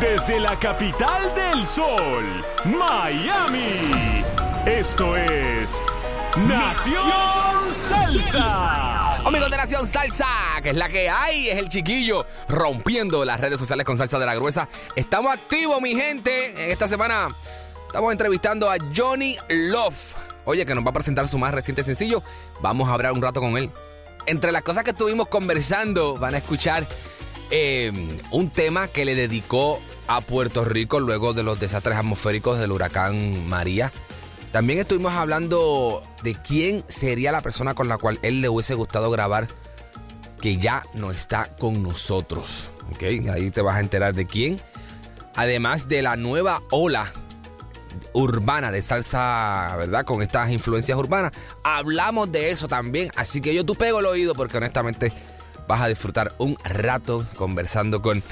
Desde 0.00 0.40
la 0.40 0.58
capital 0.58 1.34
del 1.34 1.66
sol, 1.66 2.44
Miami. 2.64 4.24
Esto 4.66 5.16
es 5.16 5.82
Nación 6.36 7.72
Salsa. 7.72 9.16
Amigos 9.16 9.50
de 9.50 9.56
Nación 9.56 9.86
Salsa, 9.86 10.26
que 10.62 10.70
es 10.70 10.76
la 10.76 10.88
que 10.88 11.08
hay, 11.08 11.48
es 11.48 11.58
el 11.58 11.68
chiquillo 11.68 12.26
rompiendo 12.48 13.24
las 13.24 13.40
redes 13.40 13.58
sociales 13.58 13.84
con 13.84 13.96
salsa 13.96 14.18
de 14.18 14.26
la 14.26 14.34
gruesa. 14.34 14.68
Estamos 14.96 15.32
activos, 15.32 15.80
mi 15.80 15.94
gente. 15.94 16.50
En 16.64 16.70
esta 16.70 16.88
semana 16.88 17.34
estamos 17.86 18.10
entrevistando 18.10 18.70
a 18.70 18.76
Johnny 18.94 19.36
Love. 19.48 20.16
Oye, 20.44 20.66
que 20.66 20.74
nos 20.74 20.84
va 20.84 20.90
a 20.90 20.94
presentar 20.94 21.28
su 21.28 21.38
más 21.38 21.54
reciente 21.54 21.84
sencillo. 21.84 22.22
Vamos 22.60 22.88
a 22.88 22.94
hablar 22.94 23.12
un 23.12 23.22
rato 23.22 23.40
con 23.40 23.56
él. 23.56 23.70
Entre 24.26 24.52
las 24.52 24.62
cosas 24.62 24.84
que 24.84 24.90
estuvimos 24.90 25.28
conversando, 25.28 26.16
van 26.16 26.34
a 26.34 26.38
escuchar 26.38 26.86
eh, 27.50 27.92
un 28.30 28.50
tema 28.50 28.88
que 28.88 29.04
le 29.04 29.14
dedicó 29.14 29.80
a 30.06 30.20
Puerto 30.20 30.64
Rico 30.64 31.00
luego 31.00 31.32
de 31.32 31.42
los 31.42 31.60
desastres 31.60 31.96
atmosféricos 31.96 32.58
del 32.58 32.72
huracán 32.72 33.46
María. 33.48 33.92
También 34.52 34.78
estuvimos 34.78 35.12
hablando 35.12 36.02
de 36.22 36.34
quién 36.34 36.84
sería 36.86 37.32
la 37.32 37.40
persona 37.40 37.74
con 37.74 37.88
la 37.88 37.98
cual 37.98 38.18
él 38.22 38.40
le 38.40 38.48
hubiese 38.48 38.74
gustado 38.74 39.10
grabar 39.10 39.48
que 40.40 40.58
ya 40.58 40.84
no 40.94 41.10
está 41.10 41.56
con 41.56 41.82
nosotros. 41.82 42.70
¿ok? 42.92 43.28
Ahí 43.32 43.50
te 43.50 43.62
vas 43.62 43.76
a 43.76 43.80
enterar 43.80 44.14
de 44.14 44.26
quién. 44.26 44.60
Además 45.34 45.88
de 45.88 46.02
la 46.02 46.16
nueva 46.16 46.62
ola 46.70 47.12
urbana 48.12 48.70
de 48.70 48.82
salsa, 48.82 49.74
¿verdad? 49.76 50.04
Con 50.04 50.22
estas 50.22 50.50
influencias 50.50 50.96
urbanas. 50.96 51.32
Hablamos 51.62 52.30
de 52.30 52.50
eso 52.50 52.68
también. 52.68 53.10
Así 53.16 53.40
que 53.40 53.54
yo 53.54 53.64
tú 53.64 53.74
pego 53.74 54.00
el 54.00 54.06
oído 54.06 54.34
porque 54.34 54.58
honestamente 54.58 55.12
vas 55.66 55.80
a 55.80 55.88
disfrutar 55.88 56.32
un 56.38 56.56
rato 56.64 57.26
conversando 57.36 58.02
con 58.02 58.22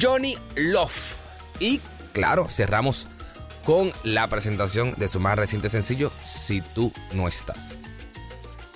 Johnny 0.00 0.36
Love. 0.56 1.16
Y 1.60 1.80
claro, 2.12 2.48
cerramos 2.48 3.08
con 3.64 3.92
la 4.02 4.26
presentación 4.28 4.94
de 4.96 5.08
su 5.08 5.20
más 5.20 5.36
reciente 5.38 5.68
sencillo, 5.68 6.12
Si 6.20 6.60
tú 6.60 6.92
no 7.12 7.28
estás. 7.28 7.80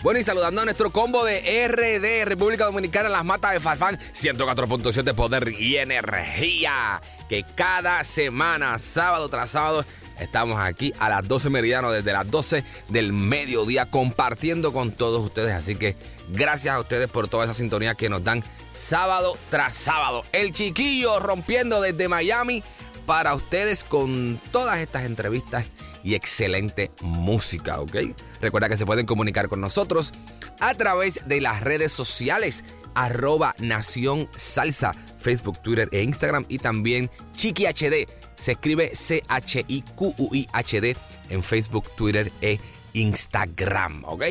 Bueno, 0.00 0.20
y 0.20 0.24
saludando 0.24 0.60
a 0.60 0.64
nuestro 0.64 0.90
combo 0.90 1.24
de 1.24 1.66
RD, 1.66 2.24
República 2.28 2.64
Dominicana, 2.64 3.08
Las 3.08 3.24
Matas 3.24 3.52
de 3.52 3.60
Farfán, 3.60 3.98
104.7 3.98 5.12
Poder 5.12 5.48
y 5.58 5.76
Energía. 5.76 7.00
Que 7.28 7.44
cada 7.56 8.04
semana, 8.04 8.78
sábado 8.78 9.28
tras 9.28 9.50
sábado, 9.50 9.84
estamos 10.20 10.58
aquí 10.58 10.92
a 10.98 11.08
las 11.08 11.26
12 11.26 11.50
meridiano, 11.50 11.90
desde 11.90 12.12
las 12.12 12.30
12 12.30 12.64
del 12.88 13.12
mediodía, 13.12 13.86
compartiendo 13.86 14.72
con 14.72 14.92
todos 14.92 15.24
ustedes. 15.24 15.54
Así 15.54 15.76
que 15.76 15.96
gracias 16.30 16.74
a 16.74 16.80
ustedes 16.80 17.08
por 17.08 17.28
toda 17.28 17.44
esa 17.44 17.54
sintonía 17.54 17.94
que 17.94 18.08
nos 18.08 18.24
dan 18.24 18.42
sábado 18.72 19.36
tras 19.50 19.74
sábado. 19.74 20.22
El 20.32 20.52
chiquillo 20.52 21.20
rompiendo 21.20 21.80
desde 21.80 22.08
Miami 22.08 22.62
para 23.06 23.34
ustedes 23.34 23.84
con 23.84 24.40
todas 24.52 24.78
estas 24.78 25.04
entrevistas 25.04 25.64
y 26.04 26.14
excelente 26.14 26.90
música, 27.00 27.80
¿ok? 27.80 27.96
Recuerda 28.40 28.68
que 28.68 28.76
se 28.76 28.86
pueden 28.86 29.06
comunicar 29.06 29.48
con 29.48 29.60
nosotros 29.60 30.12
a 30.60 30.74
través 30.74 31.22
de 31.26 31.40
las 31.40 31.62
redes 31.62 31.92
sociales 31.92 32.64
arroba 32.94 33.54
Nación 33.58 34.28
Salsa, 34.34 34.92
Facebook, 35.18 35.62
Twitter 35.62 35.88
e 35.92 36.02
Instagram 36.02 36.44
y 36.48 36.58
también 36.58 37.10
Chiqui 37.34 37.66
HD. 37.66 38.08
Se 38.38 38.52
escribe 38.52 38.94
C-H-I-Q-U-I-H-D 38.94 40.96
en 41.30 41.42
Facebook, 41.42 41.90
Twitter 41.96 42.32
e 42.40 42.60
Instagram, 42.92 44.04
¿ok? 44.04 44.24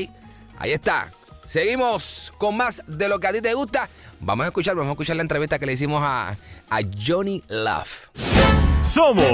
Ahí 0.57 0.72
está. 0.72 1.12
Seguimos 1.45 2.34
con 2.38 2.57
más 2.57 2.84
de 2.88 3.07
lo 3.07 3.19
que 3.19 3.28
a 3.28 3.34
ti 3.34 3.41
te 3.41 3.53
gusta. 3.53 3.90
Vamos 4.19 4.45
a 4.45 4.47
escuchar, 4.47 4.75
vamos 4.75 4.90
a 4.90 4.94
escuchar 4.94 5.16
la 5.16 5.22
entrevista 5.22 5.59
que 5.59 5.66
le 5.66 5.73
hicimos 5.73 6.01
a, 6.03 6.35
a 6.69 6.79
Johnny 7.06 7.44
Love. 7.47 8.09
Somos 8.81 9.25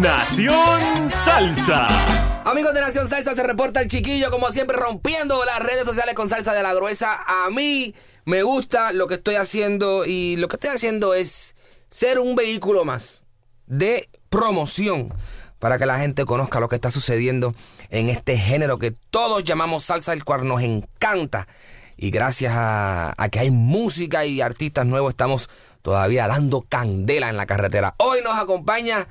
Nación 0.00 1.10
Salsa. 1.10 2.42
Amigos 2.44 2.72
de 2.72 2.80
Nación 2.80 3.08
Salsa, 3.08 3.34
se 3.34 3.42
reporta 3.42 3.82
el 3.82 3.88
chiquillo, 3.88 4.30
como 4.30 4.48
siempre, 4.48 4.78
rompiendo 4.78 5.44
las 5.44 5.58
redes 5.58 5.84
sociales 5.84 6.14
con 6.14 6.30
salsa 6.30 6.54
de 6.54 6.62
la 6.62 6.72
gruesa. 6.72 7.22
A 7.26 7.50
mí 7.50 7.94
me 8.24 8.42
gusta 8.42 8.92
lo 8.92 9.06
que 9.06 9.14
estoy 9.14 9.34
haciendo 9.34 10.06
y 10.06 10.36
lo 10.36 10.48
que 10.48 10.56
estoy 10.56 10.70
haciendo 10.70 11.14
es 11.14 11.54
ser 11.90 12.18
un 12.18 12.34
vehículo 12.34 12.84
más 12.84 13.24
de 13.66 14.07
promoción 14.28 15.12
para 15.58 15.78
que 15.78 15.86
la 15.86 15.98
gente 15.98 16.24
conozca 16.24 16.60
lo 16.60 16.68
que 16.68 16.76
está 16.76 16.90
sucediendo 16.90 17.54
en 17.90 18.08
este 18.08 18.38
género 18.38 18.78
que 18.78 18.92
todos 18.92 19.44
llamamos 19.44 19.84
salsa, 19.84 20.12
el 20.12 20.24
cual 20.24 20.46
nos 20.46 20.62
encanta. 20.62 21.48
Y 21.96 22.10
gracias 22.10 22.52
a, 22.56 23.14
que 23.32 23.40
hay 23.40 23.50
música 23.50 24.24
y 24.24 24.40
artistas 24.40 24.86
nuevos, 24.86 25.10
estamos 25.10 25.50
todavía 25.82 26.28
dando 26.28 26.62
candela 26.62 27.28
en 27.28 27.36
la 27.36 27.46
carretera. 27.46 27.94
Hoy 27.98 28.20
nos 28.22 28.38
acompaña 28.38 29.08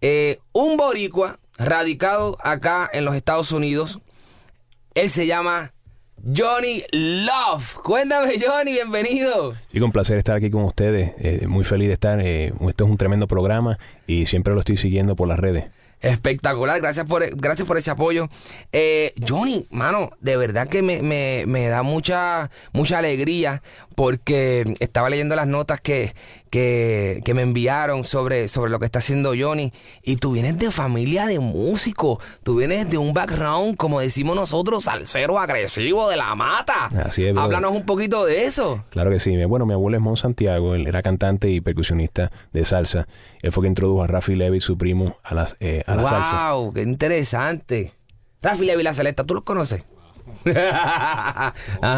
eh, 0.00 0.38
un 0.52 0.76
boricua 0.76 1.36
radicado 1.58 2.36
acá 2.40 2.88
en 2.92 3.04
los 3.04 3.16
Estados 3.16 3.50
Unidos. 3.50 4.00
Él 4.94 5.10
se 5.10 5.26
llama 5.26 5.72
Johnny 6.24 6.82
Love. 6.92 7.74
Cuéntame, 7.82 8.32
Johnny, 8.40 8.72
bienvenido. 8.72 9.54
Y 9.72 9.80
con 9.80 9.92
placer 9.92 10.16
estar 10.16 10.36
aquí 10.36 10.48
con 10.48 10.64
ustedes. 10.64 11.12
Eh, 11.18 11.46
muy 11.46 11.64
feliz 11.64 11.88
de 11.88 11.94
estar. 11.94 12.18
Eh, 12.20 12.46
esto 12.66 12.84
es 12.84 12.90
un 12.90 12.96
tremendo 12.96 13.26
programa 13.26 13.78
y 14.06 14.24
siempre 14.24 14.54
lo 14.54 14.60
estoy 14.60 14.78
siguiendo 14.78 15.16
por 15.16 15.28
las 15.28 15.38
redes. 15.38 15.70
Espectacular, 16.00 16.80
gracias 16.80 17.06
por, 17.06 17.24
gracias 17.36 17.66
por 17.66 17.76
ese 17.76 17.90
apoyo. 17.90 18.28
Eh, 18.72 19.12
Johnny, 19.26 19.66
mano, 19.70 20.10
de 20.20 20.36
verdad 20.36 20.68
que 20.68 20.82
me, 20.82 21.02
me, 21.02 21.44
me, 21.46 21.68
da 21.68 21.82
mucha, 21.82 22.50
mucha 22.72 22.98
alegría 22.98 23.62
porque 23.94 24.64
estaba 24.80 25.08
leyendo 25.08 25.34
las 25.34 25.46
notas 25.46 25.80
que, 25.80 26.14
que, 26.54 27.20
que, 27.24 27.34
me 27.34 27.42
enviaron 27.42 28.04
sobre, 28.04 28.46
sobre 28.46 28.70
lo 28.70 28.78
que 28.78 28.84
está 28.84 29.00
haciendo 29.00 29.32
Johnny. 29.36 29.72
Y 30.04 30.18
tú 30.18 30.30
vienes 30.30 30.56
de 30.56 30.70
familia 30.70 31.26
de 31.26 31.40
músicos, 31.40 32.18
tú 32.44 32.58
vienes 32.58 32.88
de 32.88 32.96
un 32.96 33.12
background, 33.12 33.76
como 33.76 33.98
decimos 33.98 34.36
nosotros, 34.36 34.84
salsero 34.84 35.40
agresivo 35.40 36.08
de 36.08 36.16
la 36.16 36.32
mata. 36.36 36.90
Así 37.04 37.26
es. 37.26 37.36
Háblanos 37.36 37.72
un 37.72 37.84
poquito 37.84 38.24
de 38.24 38.44
eso. 38.44 38.84
Claro 38.90 39.10
que 39.10 39.18
sí. 39.18 39.34
Bueno, 39.46 39.66
mi 39.66 39.72
abuelo 39.72 39.96
es 39.96 40.02
Mon 40.04 40.16
Santiago, 40.16 40.76
él 40.76 40.86
era 40.86 41.02
cantante 41.02 41.50
y 41.50 41.60
percusionista 41.60 42.30
de 42.52 42.64
salsa. 42.64 43.08
Él 43.42 43.50
fue 43.50 43.62
quien 43.62 43.72
introdujo 43.72 44.04
a 44.04 44.06
Rafi 44.06 44.36
Levy, 44.36 44.60
su 44.60 44.78
primo, 44.78 45.16
a 45.24 45.34
las... 45.34 45.56
Eh, 45.58 45.82
a 45.88 45.96
la 45.96 46.02
wow, 46.02 46.08
salsa. 46.08 46.54
¡Qué 46.72 46.82
interesante! 46.82 47.92
Rafi 48.42 48.64
Levy 48.64 48.84
La 48.84 48.94
Celesta, 48.94 49.24
¿tú 49.24 49.34
los 49.34 49.42
conoces? 49.42 49.84
Ajá, 50.46 51.52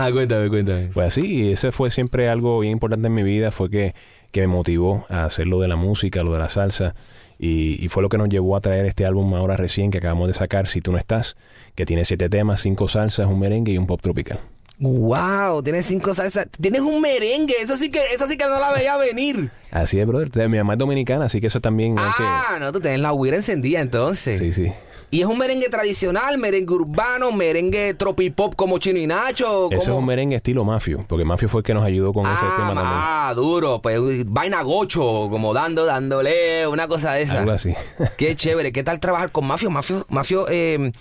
cuéntame, 0.13 0.49
cuéntame. 0.49 0.91
Pues 0.95 1.15
sí, 1.15 1.53
ese 1.53 1.73
fue 1.73 1.91
siempre 1.91 2.29
algo 2.29 2.61
bien 2.61 2.73
importante 2.73 3.09
en 3.09 3.15
mi 3.15 3.23
vida, 3.23 3.51
fue 3.51 3.71
que, 3.71 3.95
que 4.33 4.41
me 4.43 4.47
motivó 4.47 5.07
a 5.09 5.25
hacer 5.25 5.47
lo 5.47 5.61
de 5.61 5.69
la 5.69 5.77
música, 5.77 6.23
lo 6.23 6.33
de 6.33 6.39
la 6.39 6.49
salsa, 6.49 6.95
y, 7.39 7.85
y, 7.85 7.89
fue 7.89 8.03
lo 8.03 8.09
que 8.09 8.17
nos 8.17 8.31
llevó 8.31 8.57
a 8.57 8.61
traer 8.61 8.87
este 8.87 9.05
álbum 9.05 9.35
ahora 9.35 9.57
recién 9.57 9.91
que 9.91 9.99
acabamos 9.99 10.27
de 10.27 10.33
sacar, 10.33 10.67
Si 10.67 10.81
tú 10.81 10.93
no 10.93 10.99
estás, 10.99 11.37
que 11.75 11.85
tiene 11.85 12.07
siete 12.07 12.31
temas, 12.31 12.61
cinco 12.61 12.89
salsas, 12.89 13.27
un 13.27 13.39
merengue 13.39 13.73
y 13.73 13.79
un 13.79 13.87
pop 13.87 14.01
tropical. 14.01 14.41
Wow, 14.79 15.63
tienes 15.63 15.87
cinco 15.87 16.13
salsas. 16.13 16.49
Tienes 16.61 16.83
un 16.83 17.01
merengue. 17.01 17.55
Eso 17.61 17.77
sí 17.77 17.91
que, 17.91 18.01
eso 18.15 18.27
sí 18.29 18.37
que 18.37 18.45
no 18.45 18.61
la 18.61 18.73
veía 18.73 18.97
venir. 18.99 19.51
Así 19.71 19.99
es, 19.99 20.07
brother. 20.07 20.49
Mi 20.49 20.59
mamá 20.59 20.75
es 20.75 20.79
dominicana, 20.79 21.27
así 21.27 21.41
que 21.41 21.47
eso 21.47 21.61
también 21.61 21.99
hay 21.99 22.11
que... 22.17 22.23
Ah, 22.23 22.59
no, 22.61 22.73
tú 22.73 22.81
tienes 22.81 23.01
la 23.01 23.13
huira 23.13 23.37
encendida 23.37 23.81
entonces. 23.81 24.39
Sí, 24.39 24.53
sí. 24.53 24.71
Y 25.11 25.21
es 25.21 25.27
un 25.27 25.39
merengue 25.39 25.69
tradicional, 25.69 26.37
merengue 26.37 26.75
urbano, 26.75 27.31
merengue 27.31 27.95
tropipop 27.95 28.57
como 28.57 28.79
Chino 28.79 28.99
y 28.99 29.07
Nacho. 29.07 29.69
Ese 29.71 29.91
es 29.91 29.97
un 29.97 30.05
merengue 30.05 30.37
estilo 30.37 30.65
Mafio, 30.65 31.05
porque 31.07 31.25
Mafio 31.25 31.49
fue 31.49 31.61
el 31.61 31.65
que 31.65 31.75
nos 31.75 31.85
ayudó 31.85 32.13
con 32.13 32.27
ese 32.27 32.43
ah, 32.43 32.55
tema 32.57 32.75
también. 32.75 32.87
ah, 32.87 33.33
duro, 33.35 33.81
pues 33.81 34.01
vaina 34.27 34.63
gocho, 34.63 35.29
como 35.31 35.55
dando, 35.55 35.85
dándole, 35.85 36.67
una 36.67 36.89
cosa 36.89 37.13
de 37.13 37.23
esa. 37.23 37.41
Algo 37.41 37.53
así. 37.53 37.73
Qué 38.19 38.35
chévere, 38.35 38.73
¿qué 38.73 38.83
tal 38.83 38.99
trabajar 38.99 39.31
con 39.31 39.47
Mafio? 39.47 39.71
Mafio, 39.71 40.05
Mafio 40.09 40.47
eh, 40.49 40.93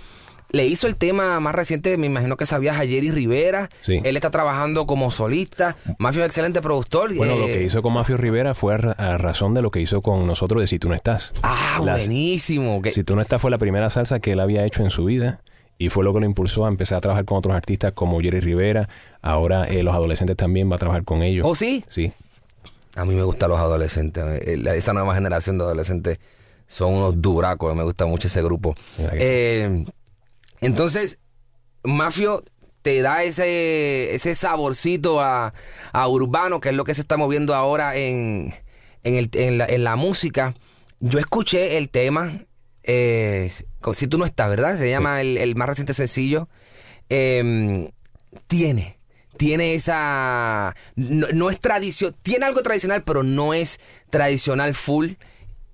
le 0.56 0.66
hizo 0.66 0.88
el 0.88 0.96
tema 0.96 1.40
más 1.40 1.54
reciente, 1.54 1.98
me 1.98 2.08
imagino 2.08 2.38
que 2.38 2.46
sabías, 2.46 2.78
a 2.78 2.86
Jerry 2.86 3.12
Rivera. 3.12 3.70
Sí. 3.82 4.00
Él 4.04 4.16
está 4.16 4.32
trabajando 4.32 4.86
como 4.86 5.12
solista. 5.12 5.76
Mafio 6.00 6.22
es 6.24 6.28
excelente 6.28 6.62
productor. 6.62 7.14
Bueno, 7.16 7.34
eh, 7.34 7.40
lo 7.40 7.46
que 7.48 7.64
hizo 7.64 7.82
con 7.82 7.94
Mafio 7.94 8.18
Rivera 8.18 8.54
fue 8.54 8.74
a, 8.74 8.78
ra- 8.78 8.92
a 8.94 9.18
razón 9.18 9.54
de 9.54 9.62
lo 9.62 9.72
que 9.72 9.82
hizo 9.82 10.02
con 10.02 10.26
nosotros 10.26 10.62
de 10.62 10.68
Si 10.68 10.80
tú 10.80 10.88
no 10.90 10.96
estás. 10.96 11.34
Ah, 11.44 11.80
buenísimo. 11.80 12.82
Si 12.92 13.04
tú 13.04 13.16
no 13.16 13.22
estás 13.22 13.42
fue 13.42 13.52
la 13.52 13.58
primera 13.58 13.90
salsa 13.90 14.20
que 14.20 14.32
él 14.32 14.40
había 14.40 14.66
hecho 14.66 14.84
en 14.84 14.90
su 14.90 15.06
vida 15.06 15.42
y 15.78 15.90
fue 15.90 16.04
lo 16.06 16.14
que 16.14 16.22
lo 16.22 16.26
impulsó 16.26 16.66
a 16.66 16.70
empezar 16.70 17.00
a 17.00 17.02
trabajar 17.02 17.26
con 17.26 17.38
otros 17.38 17.54
artistas 17.54 17.92
como 17.94 18.20
Jerry 18.22 18.40
Rivera. 18.40 18.88
Ahora 19.22 19.66
eh, 19.66 19.84
los 19.84 19.94
adolescentes 19.94 20.38
también 20.38 20.72
va 20.72 20.76
a 20.78 20.80
trabajar 20.80 21.04
con 21.04 21.22
ellos. 21.22 21.46
¿Oh, 21.48 21.54
sí? 21.56 21.84
Sí. 21.88 22.14
A 22.96 23.04
mí 23.04 23.14
me 23.14 23.24
gustan 23.24 23.50
los 23.50 23.60
adolescentes. 23.60 24.24
eh, 24.48 24.58
Esta 24.76 24.94
nueva 24.94 25.14
generación 25.16 25.58
de 25.58 25.66
adolescentes 25.66 26.18
son 26.66 26.94
unos 26.94 27.22
duracos. 27.22 27.76
Me 27.76 27.84
gusta 27.84 28.06
mucho 28.06 28.28
ese 28.30 28.42
grupo. 28.42 28.74
Eh, 29.12 29.84
entonces, 30.62 31.20
Mafio 31.84 32.44
te 32.82 33.02
da 33.02 33.24
ese, 33.24 34.14
ese 34.14 34.36
saborcito 34.36 35.20
a, 35.22 35.54
a 35.92 36.08
urbano, 36.08 36.60
que 36.60 36.70
es 36.70 36.76
lo 36.76 36.84
que 36.84 36.94
se 36.94 37.02
está 37.02 37.18
moviendo 37.18 37.56
ahora 37.56 37.96
en, 37.96 38.54
en, 39.04 39.16
el- 39.16 39.30
en 39.34 39.58
la, 39.58 39.66
en 39.66 39.84
la 39.84 39.96
música. 39.96 40.54
Yo 41.00 41.20
escuché 41.20 41.78
el 41.78 41.90
tema, 41.90 42.40
eh, 42.84 43.52
si 43.94 44.08
tú 44.08 44.18
no 44.18 44.26
estás, 44.26 44.50
¿verdad? 44.50 44.78
Se 44.78 44.90
llama 44.90 45.22
el, 45.22 45.38
el 45.38 45.56
más 45.56 45.68
reciente 45.70 45.94
sencillo. 45.94 46.48
Eh, 47.10 47.92
tiene, 48.48 48.98
tiene 49.38 49.76
esa... 49.76 50.76
No, 50.96 51.28
no 51.34 51.50
es 51.50 51.60
tradición, 51.60 52.16
tiene 52.22 52.46
algo 52.46 52.62
tradicional, 52.64 53.04
pero 53.04 53.24
no 53.24 53.54
es 53.54 53.80
tradicional 54.10 54.74
full. 54.76 55.14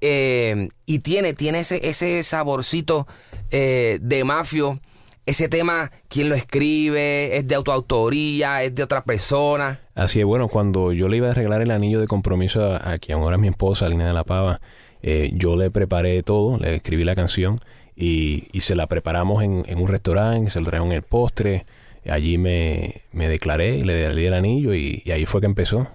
Eh, 0.02 0.68
y 0.86 1.00
tiene, 1.00 1.34
tiene 1.34 1.60
ese, 1.60 1.88
ese 1.88 2.22
saborcito 2.24 3.08
eh, 3.52 4.00
de 4.02 4.24
mafio. 4.24 4.80
Ese 5.28 5.48
tema, 5.48 5.92
¿quién 6.10 6.30
lo 6.30 6.36
escribe? 6.36 7.38
¿Es 7.38 7.48
de 7.48 7.54
autoautoría? 7.54 8.64
¿Es 8.64 8.74
de 8.74 8.82
otra 8.82 9.04
persona? 9.04 9.80
Así 9.94 10.20
es, 10.20 10.26
bueno, 10.26 10.48
cuando 10.48 10.94
yo 10.94 11.08
le 11.08 11.18
iba 11.18 11.28
a 11.28 11.32
arreglar 11.32 11.62
el 11.62 11.70
anillo 11.70 12.00
de 12.02 12.08
compromiso 12.08 12.74
a, 12.74 12.98
quien 12.98 13.20
ahora 13.20 13.36
es 13.36 13.42
mi 13.42 13.48
esposa, 13.48 13.88
Lina 13.88 14.08
de 14.08 14.14
la 14.14 14.24
Pava, 14.24 14.60
eh, 15.04 15.30
yo 15.36 15.56
le 15.56 15.70
preparé 15.70 16.24
todo, 16.24 16.58
le 16.58 16.76
escribí 16.76 17.04
la 17.04 17.14
canción 17.14 17.58
y, 17.96 18.48
y 18.52 18.62
se 18.62 18.76
la 18.76 18.88
preparamos 18.88 19.44
en, 19.44 19.64
en 19.68 19.80
un 19.80 19.88
restaurante, 19.88 20.50
se 20.50 20.60
lo 20.60 20.66
trajeron 20.66 20.92
el 20.92 21.04
postre, 21.04 21.68
allí 22.10 22.40
me, 22.40 23.04
me 23.12 23.30
declaré, 23.30 23.86
le 23.86 24.16
di 24.16 24.26
el 24.26 24.34
anillo 24.34 24.74
y, 24.74 25.04
y 25.06 25.12
ahí 25.12 25.28
fue 25.28 25.40
que 25.40 25.46
empezó. 25.46 25.88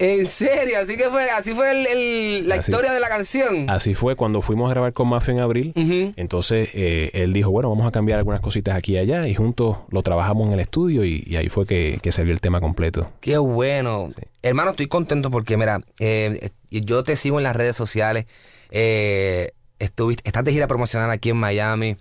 ¿En 0.00 0.26
serio? 0.26 0.78
Así 0.82 0.96
que 0.96 1.04
fue, 1.10 1.30
así 1.30 1.52
fue 1.54 1.70
el- 1.70 1.86
el- 1.86 2.48
la 2.48 2.54
Así. 2.56 2.70
historia 2.72 2.90
de 2.92 3.00
la 3.00 3.08
canción. 3.10 3.68
Así 3.68 3.94
fue 3.94 4.16
cuando 4.16 4.40
fuimos 4.40 4.68
a 4.70 4.74
grabar 4.74 4.92
con 4.94 5.08
Mafia 5.08 5.32
en 5.34 5.40
abril. 5.40 5.72
Entonces 6.16 6.70
eh, 6.72 7.10
él 7.12 7.32
dijo, 7.34 7.50
bueno, 7.50 7.68
vamos 7.68 7.86
a 7.86 7.90
cambiar 7.92 8.18
algunas 8.18 8.40
cositas 8.40 8.74
aquí 8.76 8.94
y 8.94 8.98
allá 8.98 9.28
y 9.28 9.34
juntos 9.34 9.76
lo 9.90 10.02
trabajamos 10.02 10.46
en 10.48 10.54
el 10.54 10.60
estudio 10.60 11.04
y, 11.04 11.22
y 11.26 11.36
ahí 11.36 11.48
fue 11.50 11.66
que, 11.66 11.98
que 12.02 12.12
salió 12.12 12.32
el 12.32 12.40
tema 12.40 12.60
completo. 12.60 13.12
Qué 13.20 13.36
bueno. 13.38 14.08
Hermano, 14.42 14.70
estoy 14.70 14.86
contento 14.88 15.30
porque, 15.30 15.56
mira, 15.58 15.80
eh, 15.98 16.48
yo 16.70 17.04
te 17.04 17.14
sigo 17.16 17.36
en 17.38 17.44
las 17.44 17.54
redes 17.54 17.76
sociales. 17.76 18.24
Eh, 18.70 19.52
estuviste, 19.78 20.22
estás 20.26 20.44
de 20.44 20.52
gira 20.52 20.66
promocional 20.66 21.10
aquí 21.10 21.28
en 21.30 21.36
Miami, 21.36 21.96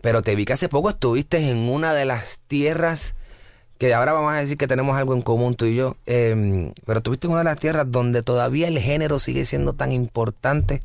pero 0.00 0.22
te 0.22 0.34
vi 0.34 0.44
que 0.44 0.54
hace 0.54 0.68
poco 0.68 0.90
estuviste 0.90 1.38
en 1.50 1.58
una 1.68 1.94
de 1.94 2.04
las 2.04 2.40
tierras 2.48 3.14
que 3.84 3.92
ahora 3.92 4.14
vamos 4.14 4.32
a 4.32 4.36
decir 4.36 4.56
que 4.56 4.66
tenemos 4.66 4.96
algo 4.96 5.14
en 5.14 5.20
común 5.20 5.56
tú 5.56 5.66
y 5.66 5.76
yo, 5.76 5.98
eh, 6.06 6.72
pero 6.86 7.00
estuviste 7.00 7.26
en 7.26 7.32
una 7.32 7.40
de 7.40 7.44
las 7.44 7.58
tierras 7.58 7.84
donde 7.86 8.22
todavía 8.22 8.66
el 8.66 8.78
género 8.78 9.18
sigue 9.18 9.44
siendo 9.44 9.74
tan 9.74 9.92
importante 9.92 10.80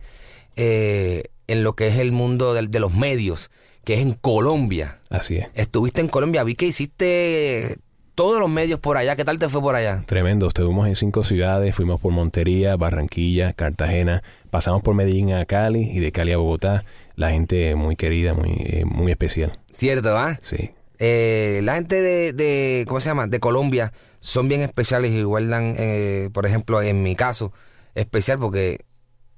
eh, 0.57 1.23
en 1.47 1.63
lo 1.63 1.77
que 1.77 1.87
es 1.87 1.95
el 1.97 2.11
mundo 2.11 2.53
de 2.53 2.79
los 2.81 2.93
medios, 2.93 3.51
que 3.85 3.93
es 3.93 4.01
en 4.01 4.11
Colombia. 4.11 4.99
Así 5.09 5.37
es. 5.37 5.47
Estuviste 5.53 6.01
en 6.01 6.09
Colombia, 6.09 6.43
vi 6.43 6.55
que 6.55 6.65
hiciste 6.65 7.77
todos 8.15 8.37
los 8.37 8.49
medios 8.49 8.81
por 8.81 8.97
allá. 8.97 9.15
¿Qué 9.15 9.23
tal 9.23 9.39
te 9.39 9.47
fue 9.47 9.61
por 9.61 9.75
allá? 9.75 10.03
Tremendo, 10.05 10.49
estuvimos 10.49 10.85
en 10.85 10.95
cinco 10.95 11.23
ciudades, 11.23 11.73
fuimos 11.73 12.01
por 12.01 12.11
Montería, 12.11 12.75
Barranquilla, 12.75 13.53
Cartagena, 13.53 14.23
pasamos 14.49 14.81
por 14.81 14.93
Medellín 14.93 15.31
a 15.31 15.45
Cali 15.45 15.89
y 15.89 15.99
de 15.99 16.11
Cali 16.11 16.33
a 16.33 16.37
Bogotá. 16.37 16.83
La 17.15 17.31
gente 17.31 17.75
muy 17.75 17.95
querida, 17.95 18.33
muy, 18.33 18.57
eh, 18.59 18.83
muy 18.83 19.09
especial. 19.13 19.57
Cierto, 19.71 20.17
¿ah? 20.17 20.37
Sí. 20.41 20.71
Eh, 20.99 21.61
la 21.63 21.75
gente 21.75 22.01
de, 22.01 22.33
de, 22.33 22.85
¿cómo 22.87 22.99
se 22.99 23.09
llama? 23.09 23.27
De 23.27 23.39
Colombia 23.39 23.91
son 24.19 24.47
bien 24.49 24.61
especiales 24.61 25.11
y 25.13 25.23
guardan, 25.23 25.73
eh, 25.77 26.29
por 26.33 26.45
ejemplo, 26.45 26.81
en 26.81 27.01
mi 27.03 27.15
caso, 27.15 27.53
especial 27.95 28.37
porque 28.39 28.79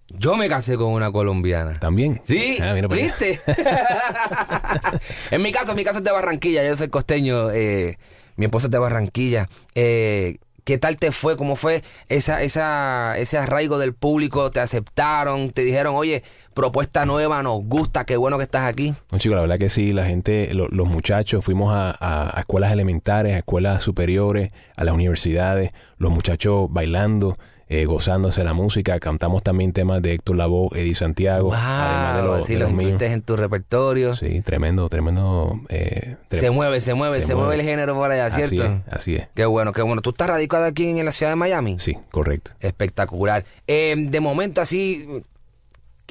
yo 0.07 0.35
me 0.35 0.49
casé 0.49 0.75
con 0.75 0.87
una 0.87 1.11
colombiana. 1.11 1.79
También. 1.79 2.19
Sí, 2.23 2.57
Ah. 2.61 2.73
¿viste? 2.89 3.39
en 5.31 5.41
mi 5.41 5.51
caso, 5.51 5.73
mi 5.75 5.83
caso 5.83 5.99
es 5.99 6.03
de 6.03 6.11
Barranquilla, 6.11 6.63
yo 6.67 6.75
soy 6.75 6.89
costeño, 6.89 7.51
eh, 7.51 7.97
mi 8.35 8.45
esposa 8.45 8.67
es 8.67 8.71
de 8.71 8.79
Barranquilla. 8.79 9.47
Eh, 9.75 10.37
¿Qué 10.63 10.77
tal 10.77 10.97
te 10.97 11.11
fue? 11.11 11.35
¿Cómo 11.37 11.55
fue 11.55 11.81
esa, 12.07 12.41
esa, 12.43 13.17
ese 13.17 13.37
arraigo 13.37 13.79
del 13.79 13.93
público? 13.93 14.51
¿Te 14.51 14.59
aceptaron? 14.59 15.49
¿Te 15.51 15.63
dijeron, 15.63 15.95
oye, 15.95 16.23
propuesta 16.53 17.05
nueva, 17.05 17.41
nos 17.41 17.63
gusta, 17.63 18.05
qué 18.05 18.15
bueno 18.17 18.37
que 18.37 18.43
estás 18.43 18.67
aquí? 18.69 18.93
No, 19.11 19.17
chico, 19.17 19.33
la 19.35 19.41
verdad 19.41 19.57
que 19.57 19.69
sí, 19.69 19.91
la 19.91 20.05
gente, 20.05 20.53
lo- 20.53 20.67
los 20.69 20.87
muchachos, 20.87 21.43
fuimos 21.43 21.73
a, 21.73 21.89
a- 21.99 22.37
a 22.37 22.41
escuelas 22.41 22.71
elementares, 22.71 23.33
a 23.35 23.39
escuelas 23.39 23.81
superiores, 23.81 24.51
a 24.77 24.83
las 24.83 24.93
universidades, 24.93 25.71
los 25.97 26.11
muchachos 26.11 26.67
bailando, 26.69 27.37
eh, 27.73 27.85
gozándose 27.85 28.43
la 28.43 28.53
música, 28.53 28.99
cantamos 28.99 29.43
también 29.43 29.71
temas 29.71 30.01
de 30.01 30.13
Héctor 30.15 30.35
Lavoe, 30.35 30.69
Eddie 30.77 30.93
Santiago, 30.93 31.53
además 31.53 32.15
de 32.17 32.21
Wow, 32.27 32.37
los, 32.37 32.45
sí, 32.45 32.53
de 32.55 32.59
los 32.59 32.69
los 32.71 32.77
míos. 32.77 33.01
en 33.01 33.21
tu 33.21 33.37
repertorio. 33.37 34.13
Sí, 34.13 34.41
tremendo, 34.41 34.89
tremendo. 34.89 35.57
eh, 35.69 36.17
Se 36.31 36.51
mueve, 36.51 36.81
se 36.81 36.93
mueve, 36.93 37.21
se, 37.21 37.27
Se 37.27 37.33
mueve. 37.33 37.47
mueve. 37.47 37.61
el 37.63 37.69
género 37.69 37.95
por 37.95 38.11
allá, 38.11 38.25
Así 38.25 38.45
¿cierto? 38.45 38.65
es, 38.65 38.93
así 38.93 39.15
es. 39.15 39.29
Qué 39.33 39.45
bueno, 39.45 39.71
qué 39.71 39.81
bueno. 39.83 40.01
¿Tú 40.01 40.09
estás 40.09 40.27
radicado 40.27 40.65
aquí 40.65 40.89
en 40.89 41.05
la 41.05 41.13
ciudad 41.13 41.31
de 41.31 41.37
Miami? 41.37 41.79
Sí, 41.79 41.97
correcto. 42.11 42.51
Espectacular. 42.59 43.45
Eh, 43.67 43.95
de 43.97 44.19
momento 44.19 44.59
así, 44.59 45.07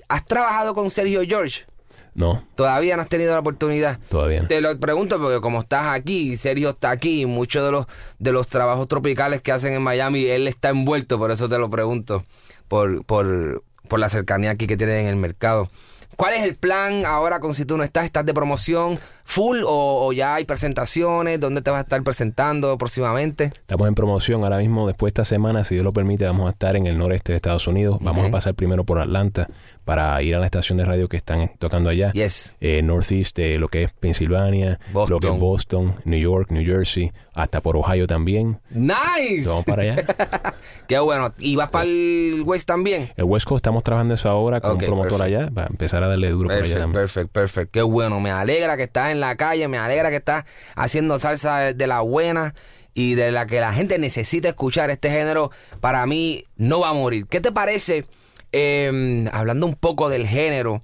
¿has 0.09 0.25
trabajado 0.25 0.75
con 0.75 0.89
Sergio 0.91 1.21
George? 1.29 1.67
No, 2.15 2.45
Todavía 2.57 2.97
no 2.97 3.03
has 3.03 3.09
tenido 3.09 3.33
la 3.33 3.41
oportunidad. 3.41 3.99
todavía 4.09 4.43
no. 4.43 4.49
Te 4.49 4.61
lo 4.61 4.79
pregunto 4.81 5.21
porque 5.21 5.41
como 5.41 5.61
estás 5.61 5.87
aquí, 5.97 6.37
Sergio 6.37 6.71
está 6.71 6.91
aquí, 6.91 7.25
muchos 7.27 7.65
de 7.65 7.71
los 7.73 7.87
de 8.19 8.33
los 8.33 8.47
trabajos 8.49 8.89
tropicales 8.89 9.43
que 9.43 9.53
hacen 9.53 9.73
en 9.75 9.83
Miami, 9.83 10.25
él 10.27 10.49
está 10.49 10.71
envuelto, 10.71 11.19
por 11.19 11.31
eso 11.31 11.49
te 11.49 11.59
lo 11.59 11.71
pregunto, 11.71 12.25
por, 12.69 13.05
por, 13.05 13.63
por 13.89 14.01
la 14.01 14.09
cercanía 14.09 14.51
aquí 14.51 14.67
que 14.67 14.77
tienen 14.77 15.01
en 15.05 15.07
el 15.07 15.17
mercado. 15.17 15.71
¿Cuál 16.17 16.35
es 16.35 16.43
el 16.43 16.55
plan 16.57 17.07
ahora 17.07 17.41
con 17.41 17.55
si 17.55 17.65
tú 17.65 17.79
no 17.79 17.85
estás? 17.85 18.05
¿Estás 18.05 18.27
de 18.27 18.35
promoción 18.35 18.99
full 19.31 19.63
o, 19.65 20.07
o 20.07 20.13
ya 20.13 20.35
hay 20.35 20.45
presentaciones? 20.45 21.39
¿Dónde 21.39 21.63
te 21.63 21.71
vas 21.71 21.79
a 21.79 21.83
estar 21.83 22.03
presentando 22.03 22.77
próximamente? 22.77 23.45
Estamos 23.45 23.87
en 23.89 23.95
promoción 23.95 24.43
ahora 24.43 24.59
mismo. 24.59 24.87
Después 24.87 25.11
de 25.15 25.23
esta 25.23 25.25
semana, 25.25 25.65
si 25.65 25.77
Dios 25.77 25.85
lo 25.85 25.93
permite, 25.93 26.25
vamos 26.25 26.49
a 26.49 26.51
estar 26.51 26.75
en 26.77 26.87
el 26.87 26.99
noreste 26.99 27.33
de 27.33 27.37
Estados 27.37 27.67
Unidos. 27.69 27.99
Vamos 28.01 28.27
a 28.27 28.31
pasar 28.31 28.55
primero 28.55 28.85
por 28.85 28.99
Atlanta 28.99 29.47
para 29.85 30.21
ir 30.23 30.35
a 30.37 30.39
la 30.39 30.47
estación 30.47 30.79
de 30.79 30.85
radio 30.85 31.09
que 31.09 31.17
están 31.17 31.51
tocando 31.59 31.91
allá. 31.91 32.13
Yes. 32.13 32.57
Eh, 32.61 32.83
Northeast, 32.83 33.39
eh, 33.39 33.59
lo 33.59 33.69
que 33.69 33.85
es 33.85 33.93
Pensilvania, 33.93 34.79
Boston. 34.93 35.11
lo 35.13 35.21
que 35.21 35.29
es 35.35 35.39
Boston, 35.41 35.95
New 36.05 36.21
York, 36.21 36.51
New 36.51 36.65
Jersey, 36.65 37.13
hasta 37.35 37.61
por 37.61 37.77
Ohio 37.77 38.07
también. 38.07 38.61
¡Nice! 38.71 39.47
Vamos 39.47 39.65
para 39.65 39.83
allá. 39.83 39.97
Qué 40.89 40.99
bueno. 40.99 41.33
¿Y 41.39 41.57
vas 41.57 41.71
para 41.71 41.85
el 41.85 42.43
West 42.45 42.67
también? 42.67 43.11
El 43.17 43.25
West 43.25 43.47
Coast 43.47 43.61
estamos 43.61 43.83
trabajando 43.83 44.15
eso 44.15 44.29
ahora 44.29 44.61
con 44.61 44.73
un 44.73 44.79
promotor 44.79 45.19
perfecto. 45.19 45.39
allá 45.41 45.51
para 45.51 45.67
empezar 45.69 46.05
a 46.05 46.09
darle 46.09 46.31
duro 46.31 46.49
por 46.49 46.59
allá 46.59 46.79
también. 46.79 46.93
perfecto, 46.93 47.33
perfecto. 47.33 47.71
Qué 47.73 47.83
bueno. 47.83 48.21
Me 48.21 48.31
alegra 48.31 48.77
que 48.77 48.85
estás 48.85 49.13
en 49.13 49.20
la 49.21 49.37
calle, 49.37 49.69
me 49.69 49.79
alegra 49.79 50.11
que 50.11 50.17
estás 50.17 50.45
haciendo 50.77 51.19
salsa 51.19 51.73
de, 51.75 51.87
la 51.87 52.01
buena 52.01 52.55
y 52.95 53.15
de 53.15 53.31
la 53.31 53.47
que 53.47 53.61
la 53.61 53.73
gente 53.73 53.99
necesita 53.99 54.49
escuchar. 54.49 54.91
Este 54.91 55.11
género 55.11 55.51
para 55.81 56.07
mí 56.07 56.45
no 56.57 56.81
va 56.81 56.91
a 56.91 56.95
morir. 56.95 57.27
¿Qué 57.27 57.41
te 57.41 57.53
parece? 57.53 58.05
eh, 58.53 59.25
hablando 59.33 59.67
un 59.67 59.75
poco 59.75 60.09
del 60.09 60.27
género. 60.27 60.83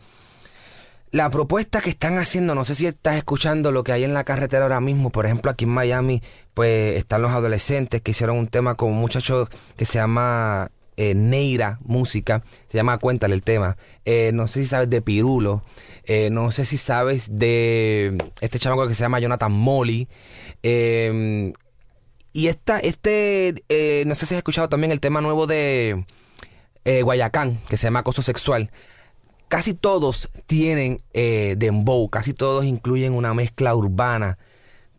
La 1.12 1.30
propuesta 1.30 1.80
que 1.80 1.88
están 1.88 2.18
haciendo, 2.18 2.54
no 2.54 2.64
sé 2.64 2.74
si 2.74 2.86
estás 2.86 3.16
escuchando 3.16 3.72
lo 3.72 3.84
que 3.84 3.92
hay 3.92 4.04
en 4.04 4.12
la 4.12 4.24
carretera 4.24 4.64
ahora 4.64 4.80
mismo, 4.80 5.10
por 5.10 5.24
ejemplo 5.24 5.50
aquí 5.50 5.64
en 5.64 5.70
Miami, 5.70 6.20
pues 6.52 6.96
están 6.96 7.22
los 7.22 7.30
adolescentes 7.30 8.02
que 8.02 8.10
hicieron 8.10 8.36
un 8.36 8.48
tema 8.48 8.74
con 8.74 8.90
un 8.90 8.98
muchacho 8.98 9.48
que 9.76 9.84
se 9.84 9.94
llama 9.94 10.68
eh, 10.96 11.14
Neira 11.14 11.78
Música, 11.84 12.42
se 12.66 12.76
llama 12.78 12.98
Cuéntale 12.98 13.34
el 13.34 13.42
tema. 13.42 13.76
Eh, 14.04 14.30
no 14.34 14.46
sé 14.46 14.62
si 14.62 14.68
sabes 14.68 14.90
de 14.90 15.02
Pirulo, 15.02 15.62
eh, 16.04 16.30
no 16.30 16.50
sé 16.50 16.64
si 16.64 16.76
sabes 16.78 17.38
de 17.38 18.16
este 18.40 18.58
chamaco 18.58 18.88
que 18.88 18.94
se 18.94 19.02
llama 19.02 19.20
Jonathan 19.20 19.52
Molly. 19.52 20.08
Eh, 20.62 21.52
y 22.32 22.48
esta, 22.48 22.78
este, 22.78 23.54
no 24.06 24.14
sé 24.14 24.26
si 24.26 24.34
has 24.34 24.38
escuchado 24.38 24.68
también 24.68 24.92
el 24.92 25.00
tema 25.00 25.20
nuevo 25.20 25.46
de 25.46 26.04
Guayacán, 26.84 27.58
que 27.68 27.76
se 27.76 27.84
llama 27.86 28.00
acoso 28.00 28.20
sexual. 28.20 28.70
Casi 29.48 29.72
todos 29.72 30.28
tienen 30.46 31.00
dembow, 31.14 32.10
casi 32.10 32.34
todos 32.34 32.66
incluyen 32.66 33.14
una 33.14 33.32
mezcla 33.32 33.74
urbana. 33.74 34.36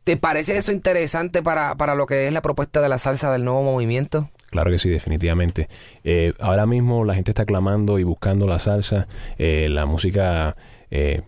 ¿Te 0.03 0.17
parece 0.17 0.57
eso 0.57 0.71
interesante 0.71 1.43
para, 1.43 1.75
para 1.75 1.93
lo 1.93 2.07
que 2.07 2.27
es 2.27 2.33
la 2.33 2.41
propuesta 2.41 2.81
de 2.81 2.89
la 2.89 2.97
salsa 2.97 3.31
del 3.31 3.43
nuevo 3.43 3.61
movimiento? 3.61 4.31
Claro 4.47 4.71
que 4.71 4.77
sí, 4.77 4.89
definitivamente. 4.89 5.67
Eh, 6.03 6.33
ahora 6.39 6.65
mismo 6.65 7.03
la 7.03 7.15
gente 7.15 7.31
está 7.31 7.45
clamando 7.45 7.99
y 7.99 8.03
buscando 8.03 8.47
la 8.47 8.59
salsa, 8.59 9.07
eh, 9.37 9.67
la 9.69 9.85
música 9.85 10.55
eh, 10.89 11.21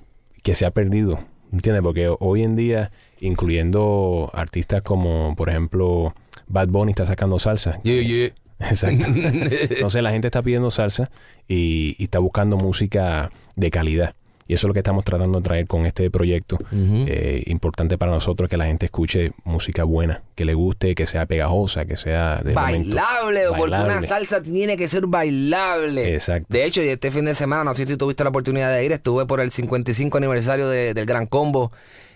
que 0.44 0.56
se 0.56 0.66
ha 0.66 0.72
perdido, 0.72 1.20
¿entiendes? 1.52 1.84
Porque 1.84 2.10
hoy 2.20 2.44
en 2.44 2.56
día, 2.56 2.92
incluyendo 3.20 4.32
artistas 4.34 4.82
como, 4.84 5.36
por 5.36 5.50
ejemplo, 5.50 6.14
Bad 6.48 6.70
Bunny 6.70 6.92
está 6.92 7.06
sacando 7.06 7.40
salsa. 7.40 7.82
Yeah, 7.84 8.02
yeah. 8.02 8.34
Exacto. 8.60 9.06
Entonces 9.14 10.02
la 10.02 10.12
gente 10.12 10.28
está 10.28 10.42
pidiendo 10.42 10.72
salsa 10.72 11.12
y, 11.48 11.96
y 11.98 12.06
está 12.06 12.20
buscando 12.20 12.58
música 12.58 13.30
de 13.56 13.70
calidad. 13.70 14.16
Y 14.50 14.56
eso 14.56 14.66
es 14.66 14.70
lo 14.70 14.74
que 14.74 14.80
estamos 14.80 15.04
tratando 15.04 15.38
de 15.38 15.44
traer 15.44 15.68
con 15.68 15.86
este 15.86 16.10
proyecto. 16.10 16.58
Eh, 16.72 17.44
importante 17.46 18.00
para 18.00 18.12
nosotros 18.12 18.50
que 18.50 18.58
la 18.58 18.66
gente 18.66 18.88
escuche 18.88 19.32
música 19.44 19.84
buena, 19.84 20.24
que 20.34 20.44
le 20.44 20.56
guste, 20.56 20.96
que 20.96 21.06
sea 21.06 21.28
pegajosa, 21.28 21.86
que 21.86 21.96
sea 21.96 22.42
de. 22.44 22.54
Bailable, 22.54 23.42
porque 23.50 23.76
una 23.76 24.02
salsa 24.08 24.42
tiene 24.42 24.76
que 24.76 24.88
ser 24.88 25.06
bailable. 25.06 26.16
Exacto. 26.16 26.48
De 26.50 26.66
hecho, 26.66 26.82
y 26.84 26.88
este 26.88 27.12
fin 27.12 27.26
de 27.26 27.36
semana, 27.36 27.64
no 27.64 27.76
sé 27.76 27.86
si 27.86 27.96
tuviste 27.96 28.24
la 28.24 28.32
oportunidad 28.32 28.74
de 28.74 28.84
ir, 28.84 28.92
estuve 28.92 29.28
por 29.28 29.40
el 29.40 29.52
55 29.52 30.18
aniversario 30.18 30.68
de- 30.68 30.96
del 30.96 31.06
Gran 31.06 31.28
Combo, 31.28 31.72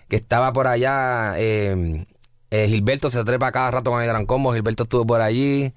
que 0.08 0.16
estaba 0.16 0.52
por 0.52 0.66
allá. 0.66 1.34
eh, 1.38 2.04
eh, 2.50 2.66
Gilberto 2.68 3.10
se 3.10 3.22
trepa 3.24 3.52
cada 3.52 3.70
rato 3.70 3.92
con 3.92 4.00
el 4.02 4.08
Gran 4.08 4.26
Combo. 4.26 4.52
Gilberto 4.52 4.82
estuvo 4.82 5.06
por 5.06 5.20
allí. 5.20 5.72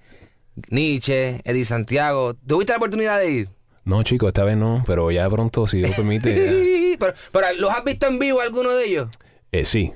Nietzsche, 0.69 1.39
Eddie 1.43 1.65
Santiago. 1.65 2.33
¿Tuviste 2.33 2.73
la 2.73 2.77
oportunidad 2.77 3.19
de 3.19 3.29
ir? 3.31 3.49
No, 3.87 4.03
chicos, 4.03 4.27
esta 4.27 4.43
vez 4.43 4.57
no, 4.57 4.83
pero 4.85 5.09
ya 5.11 5.29
pronto, 5.29 5.65
si 5.65 5.77
Dios 5.77 5.91
permite. 5.95 6.95
pero, 6.99 7.13
pero, 7.31 7.47
¿los 7.57 7.69
has 7.71 7.83
visto 7.85 8.05
en 8.07 8.19
vivo 8.19 8.41
alguno 8.41 8.69
de 8.69 8.85
ellos? 8.85 9.07
Eh, 9.51 9.63
sí, 9.63 9.93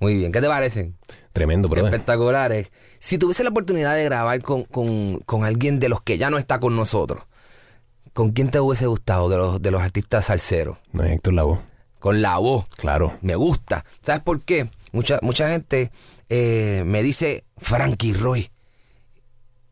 Muy 0.00 0.16
bien, 0.16 0.32
¿qué 0.32 0.40
te 0.40 0.48
parecen? 0.48 0.96
tremendo, 1.34 1.68
brother. 1.68 1.92
Espectaculares. 1.92 2.68
Si 3.00 3.18
tuviese 3.18 3.42
la 3.44 3.50
oportunidad 3.50 3.94
de 3.96 4.04
grabar 4.04 4.40
con, 4.40 4.62
con- 4.64 5.18
con 5.26 5.44
alguien 5.44 5.78
de 5.80 5.88
los 5.88 6.00
que 6.00 6.16
ya 6.16 6.30
no 6.30 6.38
está 6.38 6.58
con 6.60 6.74
nosotros, 6.76 7.24
¿con 8.12 8.30
quién 8.32 8.50
te 8.50 8.60
hubiese 8.60 8.86
gustado 8.86 9.28
de 9.28 9.36
los, 9.36 9.60
de 9.60 9.70
los 9.72 9.82
artistas 9.82 10.26
salseros? 10.26 10.78
No 10.92 11.02
es 11.04 11.12
Héctor 11.12 11.34
Lavoe. 11.34 11.58
Con 11.98 12.22
la 12.22 12.38
voz. 12.38 12.64
Claro. 12.76 13.18
Me 13.20 13.34
gusta. 13.34 13.84
¿Sabes 14.00 14.22
por 14.22 14.40
qué? 14.42 14.68
Mucha, 14.92 15.18
mucha 15.22 15.48
gente 15.48 15.90
eh, 16.28 16.82
me 16.86 17.02
dice 17.02 17.44
Frankie 17.58 18.12
Roy. 18.14 18.48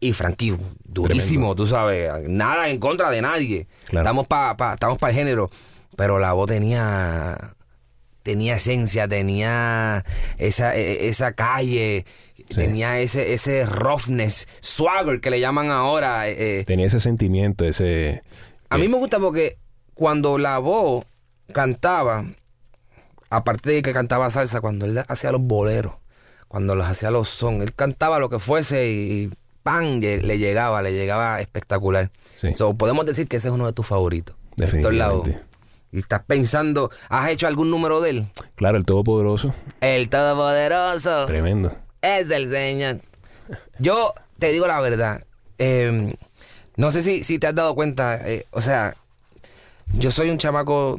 Y 0.03 0.13
Frankie, 0.15 0.57
durísimo, 0.85 1.55
tú 1.55 1.65
sabes. 1.65 2.29
Nada 2.29 2.69
en 2.69 2.81
contra 2.81 3.09
de 3.09 3.23
nadie. 3.23 3.69
Claro. 3.87 4.03
Estamos 4.05 4.27
para 4.27 4.75
estamos 4.75 4.99
el 5.01 5.15
género. 5.15 5.49
Pero 5.97 6.19
la 6.19 6.33
voz 6.33 6.49
tenía 6.49 7.55
tenía 8.25 8.57
esencia, 8.57 9.07
tenía 9.07 10.05
esa, 10.39 10.75
e- 10.77 11.09
esa 11.09 11.35
calle, 11.35 12.05
tenía 12.53 12.99
ese, 12.99 13.33
ese 13.33 13.65
roughness, 13.65 14.49
swagger 14.61 15.21
que 15.21 15.31
le 15.31 15.39
llaman 15.39 15.71
ahora. 15.71 16.29
eh, 16.29 16.61
eh. 16.61 16.65
Tenía 16.65 16.87
ese 16.87 16.99
sentimiento, 16.99 17.65
ese... 17.65 18.23
A 18.71 18.79
mí 18.79 18.89
me 18.89 18.97
gusta 18.97 19.21
porque 19.21 19.57
cuando 19.95 20.37
la 20.39 20.59
voz 20.59 21.05
cantaba, 21.53 22.25
aparte 23.31 23.71
de 23.71 23.83
que 23.83 23.93
cantaba 23.93 24.31
salsa, 24.31 24.61
cuando 24.61 24.87
él 24.87 25.01
hacía 25.07 25.31
los 25.31 25.43
boleros, 25.43 25.95
cuando 26.49 26.75
los 26.75 26.87
hacía 26.89 27.13
los 27.13 27.29
son, 27.29 27.63
él 27.63 27.73
cantaba 27.73 28.19
lo 28.19 28.29
que 28.31 28.41
fuese 28.41 28.89
y 28.91 29.31
¡pam! 29.62 30.00
le 30.00 30.38
llegaba, 30.38 30.83
le 30.83 30.92
llegaba 30.92 31.40
espectacular. 31.40 32.11
Sí. 32.37 32.54
So, 32.54 32.75
podemos 32.75 33.07
decir 33.07 33.28
que 33.28 33.37
ese 33.37 33.49
es 33.49 33.54
uno 33.54 33.66
de 33.66 33.73
tus 33.73 33.87
favoritos. 33.87 34.37
Definitivamente. 34.57 35.40
Y 35.92 35.99
estás 35.99 36.23
pensando, 36.26 36.90
¿has 37.09 37.31
hecho 37.31 37.47
algún 37.47 37.71
número 37.71 38.00
de 38.00 38.11
él? 38.11 38.26
Claro, 38.54 38.78
el 38.78 38.85
Todopoderoso. 38.85 39.54
El 39.81 40.09
Todopoderoso. 40.09 41.26
Tremendo. 41.26 41.73
Es 42.00 42.31
el 42.31 42.50
Señor. 42.50 43.00
Yo 43.78 44.14
te 44.38 44.52
digo 44.52 44.66
la 44.66 44.81
verdad. 44.81 45.25
eh, 45.59 46.14
no 46.76 46.90
sé 46.90 47.02
si, 47.02 47.23
si 47.23 47.38
te 47.38 47.47
has 47.47 47.54
dado 47.54 47.75
cuenta. 47.75 48.16
eh, 48.26 48.47
o 48.50 48.61
sea, 48.62 48.95
yo 49.92 50.11
soy 50.11 50.31
un 50.31 50.38
chamaco 50.38 50.99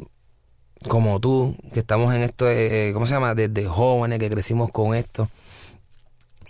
como 0.87 1.19
tú, 1.19 1.55
que 1.73 1.79
estamos 1.79 2.13
en 2.13 2.21
esto, 2.21 2.47
eh, 2.49 2.91
¿cómo 2.93 3.05
se 3.07 3.13
llama? 3.15 3.33
Desde 3.33 3.65
jóvenes, 3.65 4.19
que 4.19 4.29
crecimos 4.29 4.69
con 4.71 4.95
esto. 4.95 5.29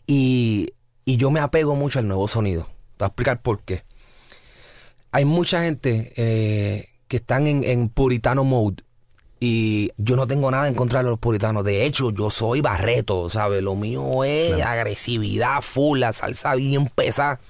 Y, 0.08 0.74
y 1.06 1.18
yo 1.18 1.32
me 1.32 1.40
apego 1.40 1.76
mucho 1.76 2.00
al 2.00 2.08
nuevo 2.08 2.28
sonido. 2.28 2.64
Te 2.98 3.04
voy 3.04 3.06
a 3.06 3.08
explicar 3.08 3.42
por 3.42 3.62
qué. 3.62 3.84
Hay 5.12 5.26
mucha 5.26 5.64
gente 5.64 6.14
eh, 6.16 6.88
que 7.08 7.18
están 7.18 7.48
en, 7.48 7.64
en 7.64 7.90
puritano 7.90 8.44
mode. 8.44 8.84
Y 9.40 9.92
yo 9.98 10.16
no 10.16 10.26
tengo 10.26 10.50
nada 10.50 10.70
en 10.70 10.74
contra 10.74 11.04
de 11.04 11.10
los 11.10 11.20
puritanos. 11.20 11.66
De 11.66 11.86
hecho, 11.86 12.12
yo 12.12 12.30
soy 12.30 12.62
barreto, 12.62 13.30
¿sabes? 13.30 13.62
Lo 13.62 13.76
mío 13.76 14.24
es 14.24 14.62
agresividad 14.62 15.62
full, 15.62 16.00
la 16.00 16.14
salsa 16.14 16.56
bien 16.56 16.88
pesada. 16.88 17.42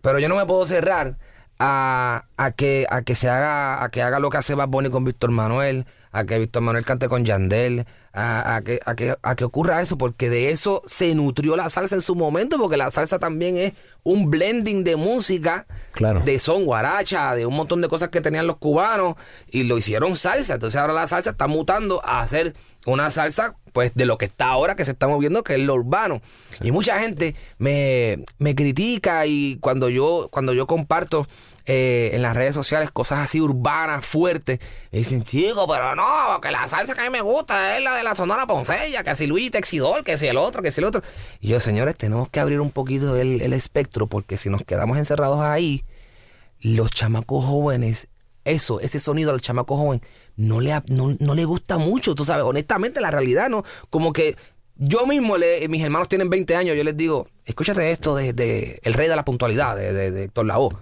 Pero 0.00 0.18
yo 0.18 0.28
no 0.28 0.34
me 0.34 0.46
puedo 0.46 0.66
cerrar 0.66 1.16
a, 1.60 2.26
a 2.36 2.50
que, 2.50 2.86
a 2.90 3.02
que 3.02 3.14
se 3.14 3.28
haga, 3.28 3.84
a 3.84 3.88
que 3.90 4.02
haga 4.02 4.18
lo 4.18 4.30
que 4.30 4.38
hace 4.38 4.54
Bad 4.54 4.68
Bunny 4.68 4.90
con 4.90 5.04
Víctor 5.04 5.30
Manuel, 5.30 5.86
a 6.18 6.24
que 6.24 6.38
Víctor 6.38 6.62
Manuel 6.62 6.84
cante 6.84 7.08
con 7.08 7.24
Yandel, 7.24 7.86
a, 8.12 8.56
a 8.56 8.62
que, 8.62 8.80
a, 8.84 8.94
que, 8.94 9.14
a 9.22 9.34
que 9.36 9.44
ocurra 9.44 9.80
eso, 9.80 9.96
porque 9.98 10.28
de 10.30 10.50
eso 10.50 10.82
se 10.86 11.14
nutrió 11.14 11.56
la 11.56 11.70
salsa 11.70 11.94
en 11.94 12.02
su 12.02 12.14
momento, 12.16 12.58
porque 12.58 12.76
la 12.76 12.90
salsa 12.90 13.18
también 13.18 13.56
es 13.56 13.74
un 14.02 14.30
blending 14.30 14.84
de 14.84 14.96
música, 14.96 15.66
Claro. 15.92 16.20
de 16.24 16.38
son, 16.38 16.64
guaracha, 16.64 17.34
de 17.34 17.46
un 17.46 17.54
montón 17.54 17.80
de 17.80 17.88
cosas 17.88 18.08
que 18.08 18.20
tenían 18.20 18.46
los 18.46 18.56
cubanos, 18.58 19.14
y 19.50 19.62
lo 19.64 19.78
hicieron 19.78 20.16
salsa. 20.16 20.54
Entonces 20.54 20.80
ahora 20.80 20.92
la 20.94 21.06
salsa 21.06 21.30
está 21.30 21.46
mutando 21.46 22.04
a 22.04 22.20
hacer 22.20 22.54
una 22.86 23.10
salsa 23.10 23.54
pues 23.78 23.94
de 23.94 24.06
lo 24.06 24.18
que 24.18 24.24
está 24.24 24.48
ahora 24.48 24.74
que 24.74 24.84
se 24.84 24.90
está 24.90 25.06
moviendo 25.06 25.44
que 25.44 25.54
es 25.54 25.60
lo 25.60 25.74
urbano. 25.74 26.20
Y 26.62 26.72
mucha 26.72 26.98
gente 26.98 27.36
me, 27.58 28.24
me 28.40 28.56
critica 28.56 29.24
y 29.24 29.56
cuando 29.60 29.88
yo 29.88 30.26
cuando 30.32 30.52
yo 30.52 30.66
comparto 30.66 31.28
eh, 31.64 32.10
en 32.14 32.22
las 32.22 32.34
redes 32.34 32.56
sociales 32.56 32.90
cosas 32.90 33.20
así 33.20 33.40
urbanas 33.40 34.04
fuertes 34.04 34.58
me 34.90 34.98
dicen 34.98 35.22
chico 35.22 35.68
pero 35.68 35.94
no 35.94 36.40
que 36.42 36.50
la 36.50 36.66
salsa 36.66 36.96
que 36.96 37.02
a 37.02 37.04
mí 37.04 37.10
me 37.10 37.20
gusta 37.20 37.76
es 37.76 37.84
la 37.84 37.94
de 37.94 38.02
la 38.02 38.16
Sonora 38.16 38.48
Poncella 38.48 39.04
que 39.04 39.14
si 39.14 39.28
Luis 39.28 39.52
Texidor 39.52 40.02
que 40.02 40.18
si 40.18 40.26
el 40.26 40.38
otro 40.38 40.60
que 40.60 40.72
si 40.72 40.80
el 40.80 40.86
otro 40.86 41.00
y 41.38 41.46
yo 41.46 41.60
señores 41.60 41.96
tenemos 41.96 42.28
que 42.30 42.40
abrir 42.40 42.60
un 42.60 42.72
poquito 42.72 43.14
el, 43.14 43.42
el 43.42 43.52
espectro 43.52 44.08
porque 44.08 44.36
si 44.36 44.50
nos 44.50 44.64
quedamos 44.64 44.98
encerrados 44.98 45.40
ahí 45.40 45.84
los 46.60 46.90
chamacos 46.90 47.44
jóvenes, 47.44 48.08
eso, 48.48 48.80
ese 48.80 48.98
sonido 48.98 49.30
al 49.30 49.40
chamaco 49.40 49.76
joven, 49.76 50.00
no 50.36 50.60
le, 50.60 50.80
no, 50.88 51.16
no 51.18 51.34
le 51.34 51.44
gusta 51.44 51.78
mucho, 51.78 52.14
tú 52.14 52.24
sabes, 52.24 52.44
honestamente 52.44 53.00
la 53.00 53.10
realidad, 53.10 53.48
¿no? 53.48 53.64
Como 53.90 54.12
que 54.12 54.36
yo 54.76 55.06
mismo, 55.06 55.36
le, 55.36 55.66
mis 55.68 55.82
hermanos 55.82 56.08
tienen 56.08 56.30
20 56.30 56.54
años, 56.56 56.76
yo 56.76 56.84
les 56.84 56.96
digo, 56.96 57.28
escúchate 57.44 57.90
esto 57.90 58.14
de, 58.14 58.32
de 58.32 58.80
El 58.82 58.94
Rey 58.94 59.08
de 59.08 59.16
la 59.16 59.24
Puntualidad, 59.24 59.76
de, 59.76 59.92
de, 59.92 60.10
de 60.12 60.24
Héctor 60.24 60.46
Lavoe. 60.46 60.76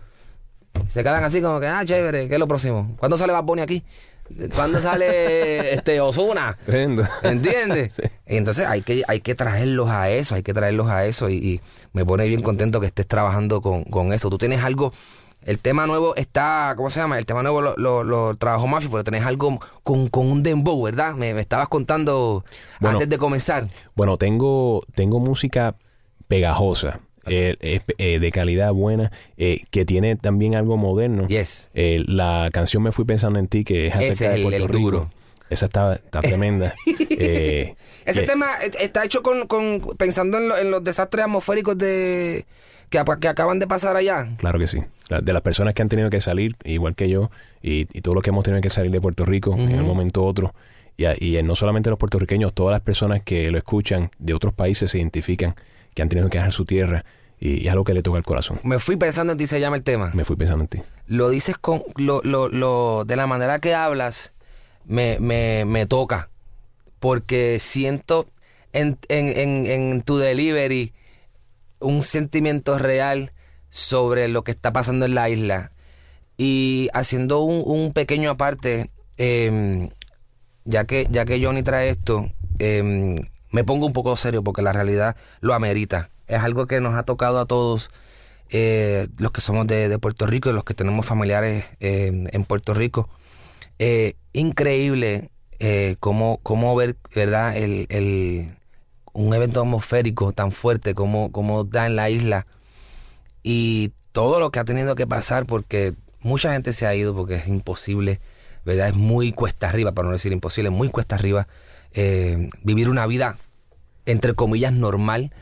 Se 0.88 1.02
quedan 1.02 1.24
así 1.24 1.40
como 1.40 1.58
que, 1.60 1.66
ah, 1.66 1.82
chévere, 1.84 2.28
¿qué 2.28 2.34
es 2.34 2.38
lo 2.38 2.46
próximo? 2.46 2.94
¿Cuándo 2.98 3.16
sale 3.16 3.32
Bad 3.32 3.44
Bunny 3.44 3.62
aquí? 3.62 3.82
¿Cuándo 4.54 4.80
sale 4.80 5.72
este 5.74 6.00
Osuna? 6.00 6.58
¿Entiendes? 7.22 7.94
Sí. 7.96 8.02
Y 8.26 8.36
Entonces 8.36 8.66
hay 8.66 8.82
que, 8.82 9.02
hay 9.08 9.20
que 9.20 9.34
traerlos 9.34 9.88
a 9.88 10.10
eso, 10.10 10.34
hay 10.34 10.42
que 10.42 10.52
traerlos 10.52 10.88
a 10.88 11.06
eso 11.06 11.30
y, 11.30 11.36
y 11.36 11.60
me 11.92 12.04
pone 12.04 12.26
bien 12.26 12.42
contento 12.42 12.80
que 12.80 12.86
estés 12.86 13.06
trabajando 13.06 13.60
con, 13.60 13.84
con 13.84 14.12
eso. 14.12 14.28
Tú 14.28 14.38
tienes 14.38 14.62
algo, 14.62 14.92
el 15.46 15.58
tema 15.58 15.86
nuevo 15.86 16.14
está, 16.16 16.74
¿cómo 16.76 16.90
se 16.90 17.00
llama? 17.00 17.18
El 17.18 17.24
tema 17.24 17.42
nuevo 17.42 17.62
lo, 17.62 17.74
lo, 17.76 18.04
lo 18.04 18.36
trabajó 18.36 18.66
Mafi, 18.66 18.88
pero 18.88 19.02
tenés 19.04 19.22
algo 19.24 19.58
con, 19.82 20.08
con 20.08 20.26
un 20.30 20.42
dembow, 20.42 20.82
¿verdad? 20.82 21.14
Me, 21.14 21.32
me 21.32 21.40
estabas 21.40 21.68
contando 21.68 22.44
Bueno. 22.80 22.96
antes 22.98 23.08
de 23.08 23.16
comenzar. 23.18 23.66
Bueno, 23.94 24.18
tengo, 24.18 24.82
tengo 24.94 25.18
música 25.20 25.74
pegajosa, 26.28 27.00
eh, 27.26 27.56
eh, 27.60 27.80
eh, 27.98 28.18
de 28.18 28.30
calidad 28.32 28.72
buena, 28.72 29.10
eh, 29.36 29.62
que 29.70 29.84
tiene 29.84 30.16
también 30.16 30.54
algo 30.54 30.76
moderno. 30.76 31.26
Yes. 31.28 31.68
Eh, 31.74 32.02
la 32.06 32.48
canción 32.52 32.82
Me 32.82 32.92
Fui 32.92 33.04
Pensando 33.04 33.38
en 33.38 33.46
Ti, 33.48 33.64
que 33.64 33.86
es 33.86 33.94
acerca 33.94 34.12
Ese 34.12 34.24
es 34.26 34.30
de 34.30 34.36
el- 34.36 34.42
Puerto 34.42 34.56
el 34.64 34.68
Rico. 34.68 34.78
duro. 34.80 35.10
Esa 35.48 35.66
está, 35.66 35.94
está 35.94 36.20
tremenda. 36.22 36.74
Ese 37.18 38.22
tema 38.26 38.46
eh, 38.62 38.70
está 38.80 39.04
hecho 39.04 39.22
con, 39.22 39.46
con 39.46 39.80
pensando 39.96 40.38
en, 40.38 40.48
lo- 40.48 40.58
en 40.58 40.70
los 40.70 40.82
desastres 40.82 41.24
atmosféricos 41.24 41.78
de 41.78 42.46
que, 42.90 43.02
que 43.20 43.28
acaban 43.28 43.58
de 43.58 43.66
pasar 43.66 43.96
allá. 43.96 44.28
Claro 44.38 44.58
que 44.58 44.66
sí. 44.66 44.78
La- 45.08 45.20
de 45.20 45.32
las 45.32 45.42
personas 45.42 45.74
que 45.74 45.82
han 45.82 45.88
tenido 45.88 46.10
que 46.10 46.20
salir, 46.20 46.56
igual 46.64 46.94
que 46.94 47.08
yo, 47.08 47.30
y, 47.62 47.86
y 47.96 48.00
todos 48.02 48.14
los 48.14 48.22
que 48.24 48.30
hemos 48.30 48.44
tenido 48.44 48.60
que 48.60 48.70
salir 48.70 48.90
de 48.90 49.00
Puerto 49.00 49.24
Rico 49.24 49.54
en 49.54 49.80
un 49.80 49.86
momento 49.86 50.22
u 50.22 50.26
otro. 50.26 50.54
Y, 50.96 51.06
y 51.36 51.42
no 51.42 51.54
solamente 51.54 51.90
los 51.90 51.98
puertorriqueños, 51.98 52.54
todas 52.54 52.72
las 52.72 52.80
personas 52.80 53.22
que 53.22 53.50
lo 53.50 53.58
escuchan 53.58 54.10
de 54.18 54.32
otros 54.34 54.54
países 54.54 54.90
se 54.90 54.98
identifican 54.98 55.54
que 55.94 56.02
han 56.02 56.08
tenido 56.08 56.28
que 56.30 56.38
dejar 56.38 56.52
su 56.52 56.64
tierra 56.64 57.04
y, 57.38 57.62
y 57.62 57.66
es 57.66 57.72
algo 57.72 57.84
que 57.84 57.92
le 57.94 58.02
toca 58.02 58.16
al 58.18 58.24
corazón. 58.24 58.60
Me 58.64 58.78
fui 58.78 58.96
pensando 58.96 59.32
en 59.32 59.38
ti, 59.38 59.46
se 59.46 59.60
llama 59.60 59.76
el 59.76 59.82
tema. 59.82 60.10
Me 60.14 60.24
fui 60.24 60.36
pensando 60.36 60.64
en 60.64 60.68
ti. 60.68 60.78
lo 61.06 61.28
dices 61.28 61.58
con 61.58 61.82
lo, 61.96 62.20
lo, 62.24 62.48
lo, 62.48 63.04
de 63.04 63.14
la 63.16 63.26
manera 63.26 63.58
que 63.58 63.74
hablas 63.74 64.32
me, 64.86 65.18
me, 65.20 65.64
me 65.66 65.84
toca 65.86 66.30
porque 66.98 67.58
siento 67.60 68.26
en, 68.72 68.98
en, 69.08 69.28
en, 69.38 69.66
en 69.66 70.02
tu 70.02 70.16
delivery 70.16 70.92
un 71.86 72.02
sentimiento 72.02 72.78
real 72.78 73.32
sobre 73.68 74.28
lo 74.28 74.44
que 74.44 74.52
está 74.52 74.72
pasando 74.72 75.06
en 75.06 75.14
la 75.14 75.28
isla. 75.28 75.72
Y 76.36 76.88
haciendo 76.92 77.40
un, 77.40 77.62
un 77.64 77.92
pequeño 77.92 78.30
aparte, 78.30 78.86
em, 79.16 79.90
ya, 80.64 80.84
que, 80.84 81.06
ya 81.10 81.24
que 81.24 81.42
Johnny 81.42 81.62
trae 81.62 81.88
esto, 81.90 82.30
em, 82.58 83.16
me 83.50 83.64
pongo 83.64 83.86
un 83.86 83.92
poco 83.92 84.16
serio 84.16 84.42
porque 84.42 84.62
la 84.62 84.72
realidad 84.72 85.16
lo 85.40 85.54
amerita. 85.54 86.10
Es 86.26 86.42
algo 86.42 86.66
que 86.66 86.80
nos 86.80 86.94
ha 86.94 87.04
tocado 87.04 87.40
a 87.40 87.46
todos 87.46 87.90
eh, 88.50 89.08
los 89.18 89.32
que 89.32 89.40
somos 89.40 89.66
de, 89.66 89.98
Puerto 89.98 90.26
Rico 90.26 90.50
y 90.50 90.52
los 90.52 90.64
que 90.64 90.74
tenemos 90.74 91.06
familiares 91.06 91.64
em, 91.80 92.26
en 92.32 92.44
Puerto 92.44 92.74
Rico. 92.74 93.08
Eh, 93.78 94.14
increíble 94.32 95.30
eh, 95.58 95.96
cómo, 96.00 96.38
cómo, 96.42 96.74
ver, 96.74 96.96
¿verdad? 97.14 97.56
El, 97.56 97.86
el, 97.88 98.50
un 99.16 99.34
evento 99.34 99.60
atmosférico 99.60 100.32
tan 100.32 100.52
fuerte 100.52 100.94
como, 100.94 101.32
como 101.32 101.64
da 101.64 101.86
en 101.86 101.96
la 101.96 102.10
isla 102.10 102.46
y 103.42 103.92
todo 104.12 104.40
lo 104.40 104.50
que 104.50 104.58
ha 104.58 104.64
tenido 104.64 104.94
que 104.94 105.06
pasar 105.06 105.46
porque 105.46 105.94
mucha 106.20 106.52
gente 106.52 106.72
se 106.72 106.86
ha 106.86 106.94
ido 106.94 107.14
porque 107.14 107.36
es 107.36 107.48
imposible, 107.48 108.20
¿verdad? 108.64 108.88
Es 108.88 108.94
muy 108.94 109.32
cuesta 109.32 109.68
arriba, 109.68 109.92
para 109.92 110.06
no 110.06 110.12
decir 110.12 110.32
imposible, 110.32 110.70
muy 110.70 110.88
cuesta 110.88 111.14
arriba 111.14 111.48
eh, 111.94 112.48
vivir 112.62 112.90
una 112.90 113.06
vida, 113.06 113.38
entre 114.04 114.34
comillas, 114.34 114.72
normal. 114.72 115.32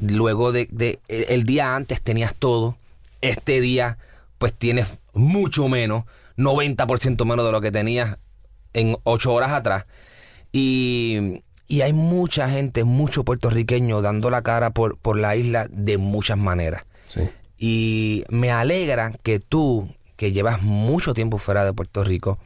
Luego 0.00 0.50
de, 0.50 0.68
de, 0.70 0.98
el 1.08 1.44
día 1.44 1.76
antes 1.76 2.02
tenías 2.02 2.34
todo, 2.34 2.76
este 3.20 3.60
día 3.60 3.96
pues 4.38 4.52
tienes 4.52 4.88
mucho 5.14 5.68
menos, 5.68 6.04
90% 6.36 7.24
menos 7.24 7.44
de 7.44 7.52
lo 7.52 7.60
que 7.60 7.72
tenías 7.72 8.16
en 8.74 8.96
ocho 9.04 9.32
horas 9.32 9.52
atrás. 9.52 9.86
Y, 10.52 11.42
y 11.68 11.82
hay 11.82 11.92
mucha 11.92 12.48
gente, 12.48 12.84
mucho 12.84 13.24
puertorriqueño 13.24 14.00
dando 14.00 14.30
la 14.30 14.40
cara 14.40 14.70
por, 14.70 14.96
por 14.96 15.18
la 15.18 15.36
isla 15.36 15.68
de 15.70 15.98
muchas 15.98 16.38
maneras. 16.38 16.84
Y 17.58 18.24
me 18.30 18.50
alegra 18.50 19.12
que 19.22 19.38
tú, 19.38 19.88
que 20.16 20.32
llevas 20.32 20.62
mucho 20.62 21.12
tiempo 21.12 21.36
fuera 21.36 21.64
de 21.64 21.74
Puerto 21.74 22.04
Rico, 22.04 22.38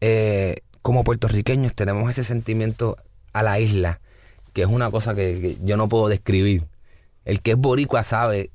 eh, 0.00 0.56
como 0.82 1.02
puertorriqueños 1.02 1.74
tenemos 1.74 2.08
ese 2.10 2.22
sentimiento 2.22 2.96
a 3.32 3.42
la 3.42 3.58
isla, 3.58 4.00
que 4.52 4.62
es 4.62 4.68
una 4.68 4.90
cosa 4.90 5.14
que, 5.14 5.56
yo 5.62 5.76
no 5.76 5.88
puedo 5.88 6.08
describir. 6.08 6.64
El 7.24 7.40
que 7.40 7.52
es 7.52 7.56
boricua 7.56 8.02
sabe 8.02 8.50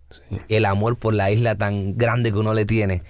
el 0.48 0.66
amor 0.66 0.96
por 0.96 1.14
la 1.14 1.32
isla 1.32 1.56
tan 1.56 1.98
grande 1.98 2.32
que 2.32 2.38
uno 2.38 2.54
le 2.54 2.66
tiene. 2.66 3.04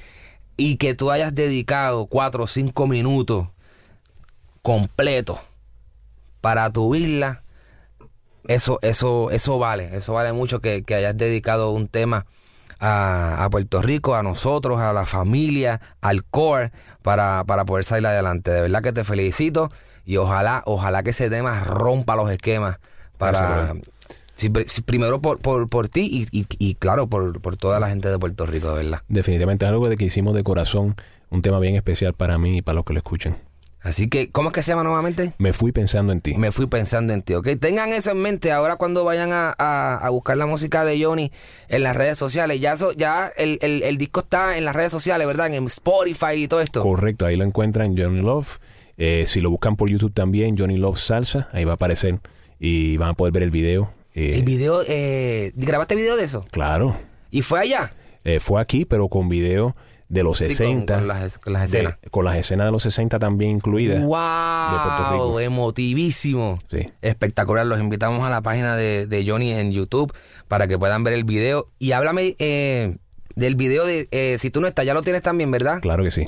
Y 0.57 0.77
que 0.77 0.95
tú 0.95 1.11
hayas 1.11 1.35
dedicado 1.35 2.07
cuatro 2.07 2.45
o 2.45 2.47
cinco 2.47 2.87
minutos 2.87 3.49
completos 4.61 5.39
para 6.41 6.69
tu 6.71 6.95
isla, 6.95 7.43
eso, 8.47 8.79
eso, 8.81 9.31
eso 9.31 9.59
vale. 9.59 9.95
Eso 9.95 10.13
vale 10.13 10.33
mucho 10.33 10.59
que, 10.59 10.83
que 10.83 10.95
hayas 10.95 11.15
dedicado 11.17 11.71
un 11.71 11.87
tema 11.87 12.25
a, 12.79 13.47
Puerto 13.51 13.81
Rico, 13.81 14.15
a 14.15 14.23
nosotros, 14.23 14.79
a 14.79 14.93
la 14.93 15.05
familia, 15.05 15.81
al 16.01 16.23
core, 16.23 16.71
para, 17.01 17.43
para 17.45 17.65
poder 17.65 17.85
salir 17.85 18.07
adelante. 18.07 18.51
De 18.51 18.61
verdad 18.61 18.81
que 18.81 18.93
te 18.93 19.03
felicito 19.03 19.69
y 20.05 20.17
ojalá, 20.17 20.63
ojalá 20.65 21.03
que 21.03 21.11
ese 21.11 21.29
tema 21.29 21.63
rompa 21.63 22.15
los 22.15 22.31
esquemas 22.31 22.79
para... 23.17 23.75
primero 24.85 25.21
por, 25.21 25.39
por, 25.39 25.67
por 25.67 25.89
ti 25.89 26.27
y, 26.31 26.39
y, 26.39 26.45
y, 26.57 26.75
claro, 26.75 27.07
por, 27.07 27.41
por 27.41 27.57
toda 27.57 27.79
la 27.79 27.89
gente 27.89 28.09
de 28.09 28.17
Puerto 28.17 28.45
Rico, 28.45 28.69
de 28.69 28.83
verdad. 28.83 29.01
Definitivamente 29.09 29.65
algo 29.65 29.89
de 29.89 29.97
que 29.97 30.05
hicimos 30.05 30.33
de 30.33 30.43
corazón, 30.43 30.95
un 31.29 31.41
tema 31.41 31.59
bien 31.59 31.75
especial 31.75 32.13
para 32.13 32.37
mí 32.37 32.57
y 32.57 32.61
para 32.61 32.75
los 32.75 32.85
que 32.85 32.93
lo 32.93 32.99
escuchen. 32.99 33.37
Así 33.81 34.09
que, 34.09 34.29
¿cómo 34.29 34.49
es 34.49 34.53
que 34.53 34.61
se 34.61 34.71
llama 34.71 34.83
nuevamente? 34.83 35.33
Me 35.37 35.53
fui 35.53 35.71
pensando 35.71 36.11
en 36.11 36.19
ti. 36.19 36.35
Me 36.37 36.51
fui 36.51 36.67
pensando 36.67 37.13
en 37.13 37.21
ti, 37.21 37.33
¿ok? 37.35 37.47
Tengan 37.59 37.93
eso 37.93 38.11
en 38.11 38.17
mente 38.17 38.51
ahora 38.51 38.75
cuando 38.75 39.05
vayan 39.05 39.29
a, 39.31 40.07
buscar 40.11 40.37
la 40.37 40.45
música 40.45 40.83
de 40.83 41.01
Johnny 41.01 41.31
en 41.69 41.83
las 41.83 41.95
redes 41.95 42.17
sociales. 42.17 42.59
Ya, 42.59 42.75
ya 42.97 43.31
el, 43.37 43.97
disco 43.97 44.19
está 44.19 44.57
en 44.57 44.65
las 44.65 44.75
redes 44.75 44.91
sociales, 44.91 45.25
¿verdad? 45.25 45.53
En 45.53 45.65
Spotify 45.67 46.33
y 46.35 46.47
todo 46.47 46.59
esto. 46.59 46.81
Correcto, 46.81 47.25
ahí 47.25 47.37
lo 47.37 47.45
encuentran 47.45 47.97
Johnny 47.97 48.21
Love. 48.21 48.59
Eh, 48.97 49.23
si 49.27 49.39
lo 49.39 49.49
buscan 49.49 49.77
por 49.77 49.89
YouTube 49.89 50.13
también, 50.13 50.57
Johnny 50.57 50.75
Love 50.75 50.99
Salsa, 50.99 51.47
ahí 51.53 51.63
va 51.63 51.71
a 51.71 51.75
aparecer 51.75 52.19
y 52.59 52.97
van 52.97 53.09
a 53.09 53.13
poder 53.13 53.31
ver 53.31 53.43
el 53.43 53.51
video. 53.51 53.93
Eh, 54.13 54.35
el 54.35 54.43
video, 54.43 54.81
eh, 54.89 55.53
¿grabaste 55.55 55.95
video 55.95 56.17
de 56.17 56.25
eso? 56.25 56.45
Claro. 56.51 56.97
¿Y 57.31 57.43
fue 57.43 57.61
allá? 57.61 57.93
fue 58.41 58.61
aquí, 58.61 58.85
pero 58.85 59.07
con 59.07 59.27
video 59.27 59.75
de 60.09 60.23
los 60.23 60.39
60. 60.39 60.97
con, 60.97 61.07
las, 61.07 61.39
escenas. 61.63 61.97
con 62.09 62.25
las 62.25 62.35
escenas 62.35 62.65
de 62.65 62.71
los 62.71 62.83
60 62.83 63.19
también 63.19 63.51
incluidas. 63.51 64.03
¡Wow! 64.03 65.39
Emotivísimo. 65.39 66.57
Sí. 66.69 66.89
Espectacular. 67.01 67.65
Los 67.65 67.79
invitamos 67.79 68.25
a 68.25 68.29
la 68.29 68.41
página 68.41 68.75
de, 68.75 69.23
Johnny 69.25 69.53
en 69.53 69.71
YouTube 69.71 70.11
para 70.47 70.67
que 70.67 70.77
puedan 70.77 71.03
ver 71.03 71.13
el 71.13 71.23
video. 71.23 71.69
Y 71.77 71.91
háblame 71.91 72.35
eh, 72.39 72.97
del 73.35 73.55
video 73.55 73.85
de 73.85 74.07
eh, 74.11 74.37
Si 74.39 74.49
tú 74.49 74.61
no 74.61 74.67
estás, 74.67 74.85
ya 74.85 74.95
lo 74.95 75.03
tienes 75.03 75.21
también, 75.21 75.51
¿verdad? 75.51 75.79
Claro 75.79 76.03
que 76.03 76.11
sí. 76.11 76.27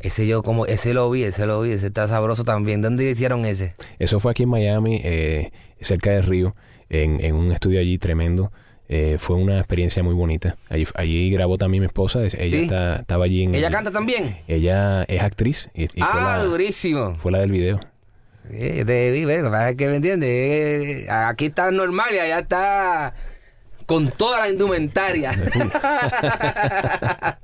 Ese 0.00 0.26
yo 0.26 0.42
como, 0.42 0.64
ese 0.64 0.94
lo 0.94 1.10
vi, 1.10 1.24
ese 1.24 1.44
lo 1.44 1.60
vi, 1.60 1.72
ese 1.72 1.88
está 1.88 2.08
sabroso 2.08 2.44
también. 2.44 2.80
¿Dónde 2.80 3.08
hicieron 3.10 3.44
ese? 3.44 3.74
Eso 3.98 4.18
fue 4.18 4.30
aquí 4.30 4.44
en 4.44 4.48
Miami, 4.48 5.02
eh, 5.04 5.52
cerca 5.78 6.10
del 6.10 6.22
río, 6.22 6.56
en, 6.88 7.22
en 7.22 7.34
un 7.34 7.52
estudio 7.52 7.80
allí 7.80 7.98
tremendo. 7.98 8.50
Eh, 8.92 9.18
fue 9.20 9.36
una 9.36 9.58
experiencia 9.58 10.02
muy 10.02 10.14
bonita. 10.14 10.56
Allí, 10.68 10.84
allí 10.96 11.30
grabó 11.30 11.58
también 11.58 11.82
mi 11.82 11.86
esposa. 11.86 12.22
Ella 12.24 12.96
estaba 12.96 13.24
allí 13.24 13.44
en. 13.44 13.54
¿Ella 13.54 13.70
canta 13.70 13.92
también? 13.92 14.36
Ella 14.48 15.04
es 15.04 15.22
actriz. 15.22 15.70
Y, 15.74 15.86
ah, 16.00 16.40
durísimo. 16.42 17.14
Fue 17.14 17.30
la 17.30 17.38
del 17.38 17.52
video. 17.52 17.78
Te 18.50 19.12
vi, 19.12 19.24
que 19.76 19.86
me 19.86 19.94
entiendes. 19.94 20.28
Eh, 20.28 21.06
aquí 21.08 21.46
está 21.46 21.70
normal 21.70 22.08
y 22.12 22.18
allá 22.18 22.40
está 22.40 23.14
con 23.86 24.10
toda 24.10 24.40
la 24.40 24.48
indumentaria. 24.48 25.30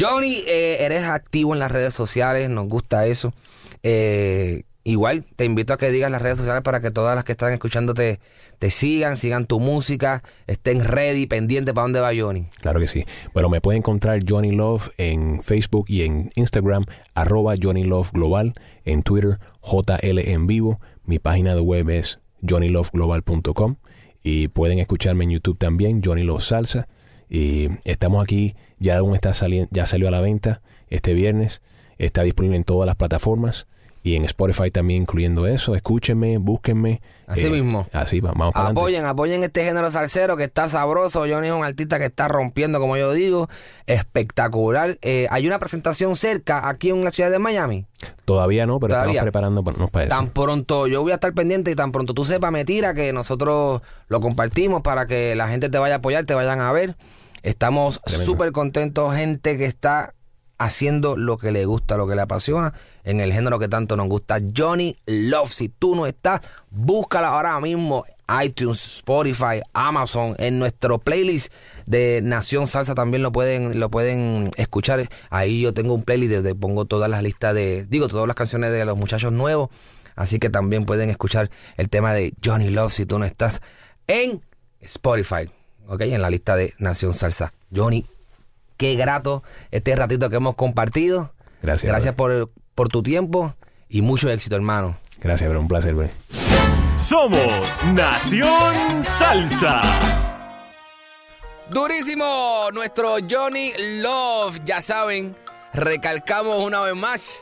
Johnny, 0.00 0.44
eh, 0.46 0.78
eres 0.80 1.04
activo 1.04 1.52
en 1.52 1.58
las 1.58 1.70
redes 1.70 1.92
sociales, 1.92 2.48
nos 2.48 2.68
gusta 2.68 3.04
eso. 3.04 3.34
Eh, 3.82 4.62
Igual 4.86 5.24
te 5.34 5.44
invito 5.44 5.72
a 5.72 5.78
que 5.78 5.90
digas 5.90 6.12
las 6.12 6.22
redes 6.22 6.38
sociales 6.38 6.62
para 6.62 6.78
que 6.78 6.92
todas 6.92 7.16
las 7.16 7.24
que 7.24 7.32
están 7.32 7.52
escuchándote 7.52 8.20
te 8.60 8.70
sigan, 8.70 9.16
sigan 9.16 9.44
tu 9.44 9.58
música, 9.58 10.22
estén 10.46 10.78
ready, 10.80 11.26
pendientes 11.26 11.74
para 11.74 11.82
dónde 11.82 11.98
va 11.98 12.10
Johnny. 12.16 12.46
Claro 12.60 12.78
que 12.78 12.86
sí. 12.86 13.04
Bueno, 13.34 13.48
me 13.48 13.60
pueden 13.60 13.78
encontrar 13.78 14.20
Johnny 14.24 14.52
Love 14.52 14.90
en 14.96 15.42
Facebook 15.42 15.86
y 15.88 16.02
en 16.02 16.30
Instagram, 16.36 16.84
arroba 17.14 17.54
Johnny 17.60 17.82
Love 17.82 18.12
Global, 18.12 18.54
en 18.84 19.02
Twitter, 19.02 19.40
JL 19.60 20.20
en 20.20 20.46
vivo. 20.46 20.80
Mi 21.04 21.18
página 21.18 21.56
de 21.56 21.62
web 21.62 21.90
es 21.90 22.20
johnnyloveglobal.com 22.48 23.78
y 24.22 24.46
pueden 24.46 24.78
escucharme 24.78 25.24
en 25.24 25.30
YouTube 25.30 25.58
también, 25.58 26.00
Johnny 26.00 26.22
Love 26.22 26.44
Salsa. 26.44 26.86
Y 27.28 27.70
estamos 27.84 28.22
aquí, 28.22 28.54
ya 28.78 28.98
aún 28.98 29.16
está 29.16 29.34
saliendo, 29.34 29.68
ya 29.72 29.84
salió 29.84 30.06
a 30.06 30.12
la 30.12 30.20
venta 30.20 30.62
este 30.86 31.12
viernes, 31.12 31.60
está 31.98 32.22
disponible 32.22 32.56
en 32.56 32.62
todas 32.62 32.86
las 32.86 32.94
plataformas 32.94 33.66
y 34.06 34.14
en 34.14 34.24
Spotify 34.24 34.70
también 34.70 35.02
incluyendo 35.02 35.48
eso. 35.48 35.74
Escúchenme, 35.74 36.38
búsquenme. 36.38 37.00
Así 37.26 37.46
eh, 37.46 37.50
mismo. 37.50 37.88
Así, 37.92 38.20
vamos 38.20 38.54
para 38.54 38.68
Apoyen, 38.68 39.04
apoyen 39.04 39.42
este 39.42 39.64
género 39.64 39.90
salsero 39.90 40.36
que 40.36 40.44
está 40.44 40.68
sabroso. 40.68 41.24
Johnny 41.28 41.48
es 41.48 41.52
un 41.52 41.64
artista 41.64 41.98
que 41.98 42.04
está 42.04 42.28
rompiendo, 42.28 42.78
como 42.78 42.96
yo 42.96 43.12
digo, 43.12 43.48
espectacular. 43.86 44.96
Eh, 45.02 45.26
¿Hay 45.30 45.48
una 45.48 45.58
presentación 45.58 46.14
cerca 46.14 46.68
aquí 46.68 46.90
en 46.90 47.02
la 47.02 47.10
ciudad 47.10 47.32
de 47.32 47.40
Miami? 47.40 47.84
Todavía 48.24 48.64
no, 48.64 48.78
pero 48.78 48.94
estamos 48.94 49.18
preparándonos 49.18 49.90
para 49.90 50.04
eso. 50.04 50.14
Tan 50.14 50.28
pronto 50.28 50.86
yo 50.86 51.02
voy 51.02 51.10
a 51.10 51.16
estar 51.16 51.34
pendiente 51.34 51.72
y 51.72 51.74
tan 51.74 51.90
pronto 51.90 52.14
tú 52.14 52.24
sepas, 52.24 52.52
me 52.52 52.64
tira 52.64 52.94
que 52.94 53.12
nosotros 53.12 53.82
lo 54.06 54.20
compartimos 54.20 54.82
para 54.82 55.06
que 55.06 55.34
la 55.34 55.48
gente 55.48 55.68
te 55.68 55.78
vaya 55.78 55.96
a 55.96 55.98
apoyar, 55.98 56.24
te 56.26 56.34
vayan 56.34 56.60
a 56.60 56.70
ver. 56.70 56.94
Estamos 57.42 58.00
súper 58.06 58.52
contentos, 58.52 59.16
gente 59.16 59.58
que 59.58 59.66
está 59.66 60.14
haciendo 60.58 61.16
lo 61.16 61.36
que 61.36 61.52
le 61.52 61.64
gusta, 61.66 61.96
lo 61.96 62.06
que 62.06 62.14
le 62.14 62.22
apasiona, 62.22 62.72
en 63.04 63.20
el 63.20 63.32
género 63.32 63.58
que 63.58 63.68
tanto 63.68 63.96
nos 63.96 64.08
gusta. 64.08 64.38
Johnny 64.56 64.96
Love, 65.06 65.52
si 65.52 65.68
tú 65.68 65.94
no 65.94 66.06
estás, 66.06 66.40
búscala 66.70 67.28
ahora 67.28 67.60
mismo. 67.60 68.04
iTunes, 68.42 68.96
Spotify, 68.96 69.60
Amazon, 69.72 70.34
en 70.38 70.58
nuestro 70.58 70.98
playlist 70.98 71.52
de 71.86 72.20
Nación 72.24 72.66
Salsa 72.66 72.94
también 72.94 73.22
lo 73.22 73.30
pueden, 73.30 73.78
lo 73.78 73.88
pueden 73.90 74.50
escuchar. 74.56 75.08
Ahí 75.30 75.60
yo 75.60 75.72
tengo 75.72 75.94
un 75.94 76.02
playlist 76.02 76.34
donde 76.34 76.54
pongo 76.54 76.86
todas 76.86 77.08
las 77.08 77.22
listas 77.22 77.54
de, 77.54 77.86
digo, 77.86 78.08
todas 78.08 78.26
las 78.26 78.34
canciones 78.34 78.72
de 78.72 78.84
los 78.84 78.98
muchachos 78.98 79.32
nuevos. 79.32 79.70
Así 80.16 80.38
que 80.38 80.50
también 80.50 80.86
pueden 80.86 81.10
escuchar 81.10 81.50
el 81.76 81.88
tema 81.88 82.14
de 82.14 82.32
Johnny 82.44 82.70
Love 82.70 82.92
si 82.92 83.06
tú 83.06 83.18
no 83.18 83.26
estás 83.26 83.60
en 84.06 84.40
Spotify, 84.80 85.50
¿ok? 85.86 86.00
En 86.02 86.22
la 86.22 86.30
lista 86.30 86.56
de 86.56 86.72
Nación 86.78 87.14
Salsa. 87.14 87.52
Johnny 87.74 88.04
Qué 88.76 88.94
grato 88.94 89.42
este 89.70 89.94
ratito 89.96 90.30
que 90.30 90.36
hemos 90.36 90.56
compartido. 90.56 91.32
Gracias. 91.62 91.90
Gracias 91.90 92.14
por, 92.14 92.50
por, 92.74 92.88
tu 92.88 93.02
tiempo 93.02 93.54
y 93.88 94.02
mucho 94.02 94.30
éxito, 94.30 94.56
hermano. 94.56 94.96
Gracias, 95.20 95.48
bro. 95.50 95.60
Un 95.60 95.68
placer, 95.68 95.94
bro. 95.94 96.08
Somos 96.96 97.40
Nación 97.94 99.02
Salsa. 99.02 99.80
Durísimo, 101.70 102.68
nuestro 102.74 103.16
Johnny 103.28 103.72
Love. 104.02 104.60
Ya 104.64 104.80
saben, 104.80 105.34
recalcamos 105.72 106.64
una 106.64 106.80
vez 106.80 106.94
más. 106.94 107.40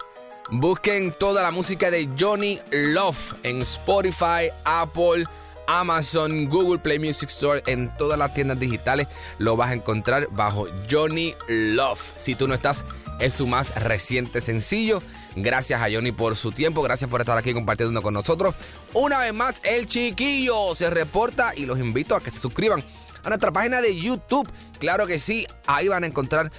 Busquen 0.50 1.12
toda 1.12 1.42
la 1.42 1.50
música 1.50 1.90
de 1.90 2.08
Johnny 2.18 2.60
Love 2.70 3.34
en 3.42 3.62
Spotify, 3.62 4.50
Apple, 4.64 5.24
Amazon, 5.66 6.48
Google 6.48 6.78
Play 6.78 6.98
Music 6.98 7.28
Store, 7.28 7.62
en 7.66 7.94
todas 7.96 8.18
las 8.18 8.34
tiendas 8.34 8.58
digitales 8.58 9.08
lo 9.38 9.56
vas 9.56 9.70
a 9.70 9.74
encontrar 9.74 10.28
bajo 10.30 10.66
Johnny 10.90 11.34
Love. 11.48 12.12
Si 12.16 12.34
tú 12.34 12.48
no 12.48 12.54
estás, 12.54 12.84
es 13.20 13.34
su 13.34 13.46
más 13.46 13.74
reciente 13.82 14.40
sencillo. 14.40 15.02
Gracias 15.36 15.80
a 15.80 15.88
Johnny 15.90 16.12
por 16.12 16.36
su 16.36 16.52
tiempo, 16.52 16.82
gracias 16.82 17.10
por 17.10 17.20
estar 17.20 17.38
aquí 17.38 17.52
compartiendo 17.52 18.02
con 18.02 18.14
nosotros. 18.14 18.54
Una 18.92 19.18
vez 19.18 19.34
más, 19.34 19.60
el 19.64 19.86
chiquillo 19.86 20.74
se 20.74 20.90
reporta 20.90 21.52
y 21.56 21.66
los 21.66 21.78
invito 21.78 22.14
a 22.14 22.20
que 22.20 22.30
se 22.30 22.38
suscriban 22.38 22.84
a 23.22 23.28
nuestra 23.28 23.52
página 23.52 23.80
de 23.80 23.98
YouTube. 23.98 24.48
Claro 24.78 25.06
que 25.06 25.18
sí, 25.18 25.46
ahí 25.66 25.88
van 25.88 26.04
a 26.04 26.06
encontrar 26.06 26.50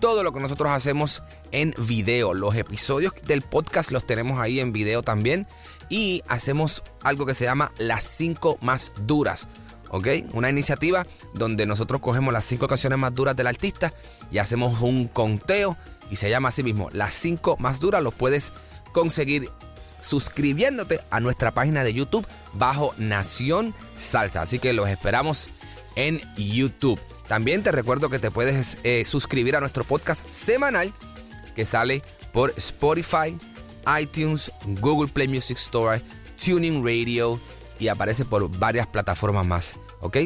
todo 0.00 0.24
lo 0.24 0.32
que 0.32 0.40
nosotros 0.40 0.70
hacemos 0.70 1.22
en 1.52 1.74
video. 1.78 2.34
Los 2.34 2.54
episodios 2.56 3.12
del 3.24 3.42
podcast 3.42 3.90
los 3.90 4.06
tenemos 4.06 4.40
ahí 4.40 4.60
en 4.60 4.72
video 4.72 5.02
también. 5.02 5.46
Y 5.90 6.22
hacemos 6.28 6.82
algo 7.02 7.26
que 7.26 7.34
se 7.34 7.44
llama 7.44 7.72
las 7.76 8.04
5 8.04 8.58
más 8.62 8.92
duras. 9.06 9.48
¿Ok? 9.90 10.06
Una 10.32 10.48
iniciativa 10.48 11.06
donde 11.34 11.66
nosotros 11.66 12.00
cogemos 12.00 12.32
las 12.32 12.46
5 12.46 12.66
canciones 12.68 12.98
más 12.98 13.14
duras 13.14 13.36
del 13.36 13.48
artista 13.48 13.92
y 14.30 14.38
hacemos 14.38 14.80
un 14.80 15.08
conteo. 15.08 15.76
Y 16.10 16.16
se 16.16 16.30
llama 16.30 16.48
así 16.48 16.62
mismo, 16.62 16.88
las 16.92 17.12
5 17.14 17.56
más 17.58 17.80
duras. 17.80 18.02
Los 18.02 18.14
puedes 18.14 18.52
conseguir 18.92 19.50
suscribiéndote 20.00 21.00
a 21.10 21.20
nuestra 21.20 21.52
página 21.52 21.84
de 21.84 21.92
YouTube 21.92 22.26
bajo 22.54 22.94
Nación 22.96 23.74
Salsa. 23.94 24.42
Así 24.42 24.58
que 24.58 24.72
los 24.72 24.88
esperamos 24.88 25.50
en 25.96 26.20
YouTube. 26.36 27.00
También 27.28 27.62
te 27.62 27.72
recuerdo 27.72 28.08
que 28.08 28.18
te 28.18 28.30
puedes 28.30 28.78
eh, 28.82 29.04
suscribir 29.04 29.56
a 29.56 29.60
nuestro 29.60 29.84
podcast 29.84 30.28
semanal 30.30 30.92
que 31.54 31.64
sale 31.64 32.02
por 32.32 32.52
Spotify, 32.56 33.36
iTunes, 34.00 34.50
Google 34.80 35.08
Play 35.08 35.28
Music 35.28 35.58
Store, 35.58 36.02
Tuning 36.42 36.84
Radio 36.84 37.38
y 37.78 37.88
aparece 37.88 38.24
por 38.24 38.48
varias 38.58 38.86
plataformas 38.86 39.46
más. 39.46 39.76
¿Ok? 40.00 40.16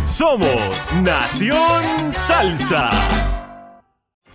Somos 0.06 0.50
Nación 1.02 2.12
Salsa. 2.12 2.92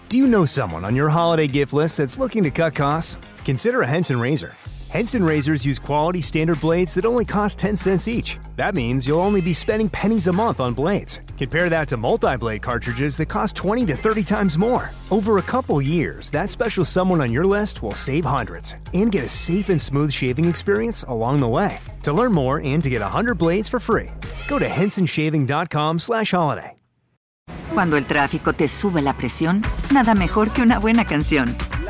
Do 0.08 0.16
you 0.16 0.26
know 0.26 0.44
someone 0.44 0.84
on 0.84 0.96
your 0.96 1.08
holiday 1.08 1.46
gift 1.46 1.72
list 1.72 1.98
that's 1.98 2.18
looking 2.18 2.42
to 2.42 2.50
cut 2.50 2.74
costs? 2.74 3.16
Consider 3.50 3.82
a 3.82 3.86
Henson 3.88 4.20
razor. 4.20 4.54
Henson 4.90 5.24
razors 5.24 5.66
use 5.66 5.80
quality 5.80 6.20
standard 6.20 6.60
blades 6.60 6.94
that 6.94 7.04
only 7.04 7.24
cost 7.24 7.58
10 7.58 7.76
cents 7.76 8.06
each. 8.06 8.38
That 8.54 8.76
means 8.76 9.08
you'll 9.08 9.18
only 9.18 9.40
be 9.40 9.52
spending 9.52 9.88
pennies 9.88 10.28
a 10.28 10.32
month 10.32 10.60
on 10.60 10.72
blades. 10.72 11.20
Compare 11.36 11.68
that 11.68 11.88
to 11.88 11.96
multi 11.96 12.36
blade 12.36 12.62
cartridges 12.62 13.16
that 13.16 13.26
cost 13.26 13.56
20 13.56 13.86
to 13.86 13.96
30 13.96 14.22
times 14.22 14.56
more. 14.56 14.92
Over 15.10 15.38
a 15.38 15.42
couple 15.42 15.82
years, 15.82 16.30
that 16.30 16.48
special 16.48 16.84
someone 16.84 17.20
on 17.20 17.32
your 17.32 17.44
list 17.44 17.82
will 17.82 17.94
save 17.94 18.24
hundreds 18.24 18.76
and 18.94 19.10
get 19.10 19.24
a 19.24 19.28
safe 19.28 19.68
and 19.68 19.80
smooth 19.80 20.12
shaving 20.12 20.44
experience 20.44 21.02
along 21.08 21.40
the 21.40 21.48
way. 21.48 21.80
To 22.04 22.12
learn 22.12 22.32
more 22.32 22.62
and 22.64 22.84
to 22.84 22.88
get 22.88 23.02
100 23.02 23.36
blades 23.36 23.68
for 23.68 23.80
free, 23.80 24.10
go 24.46 24.60
to 24.60 24.68
hensonshaving.com/holiday. 24.68 26.76
Cuando 27.74 27.96
el 27.96 28.04
tráfico 28.04 28.52
te 28.52 28.68
sube 28.68 29.02
la 29.02 29.16
presión, 29.16 29.62
nada 29.92 30.14
mejor 30.14 30.50
que 30.50 30.62
una 30.62 30.78
buena 30.78 31.04
canción. 31.04 31.56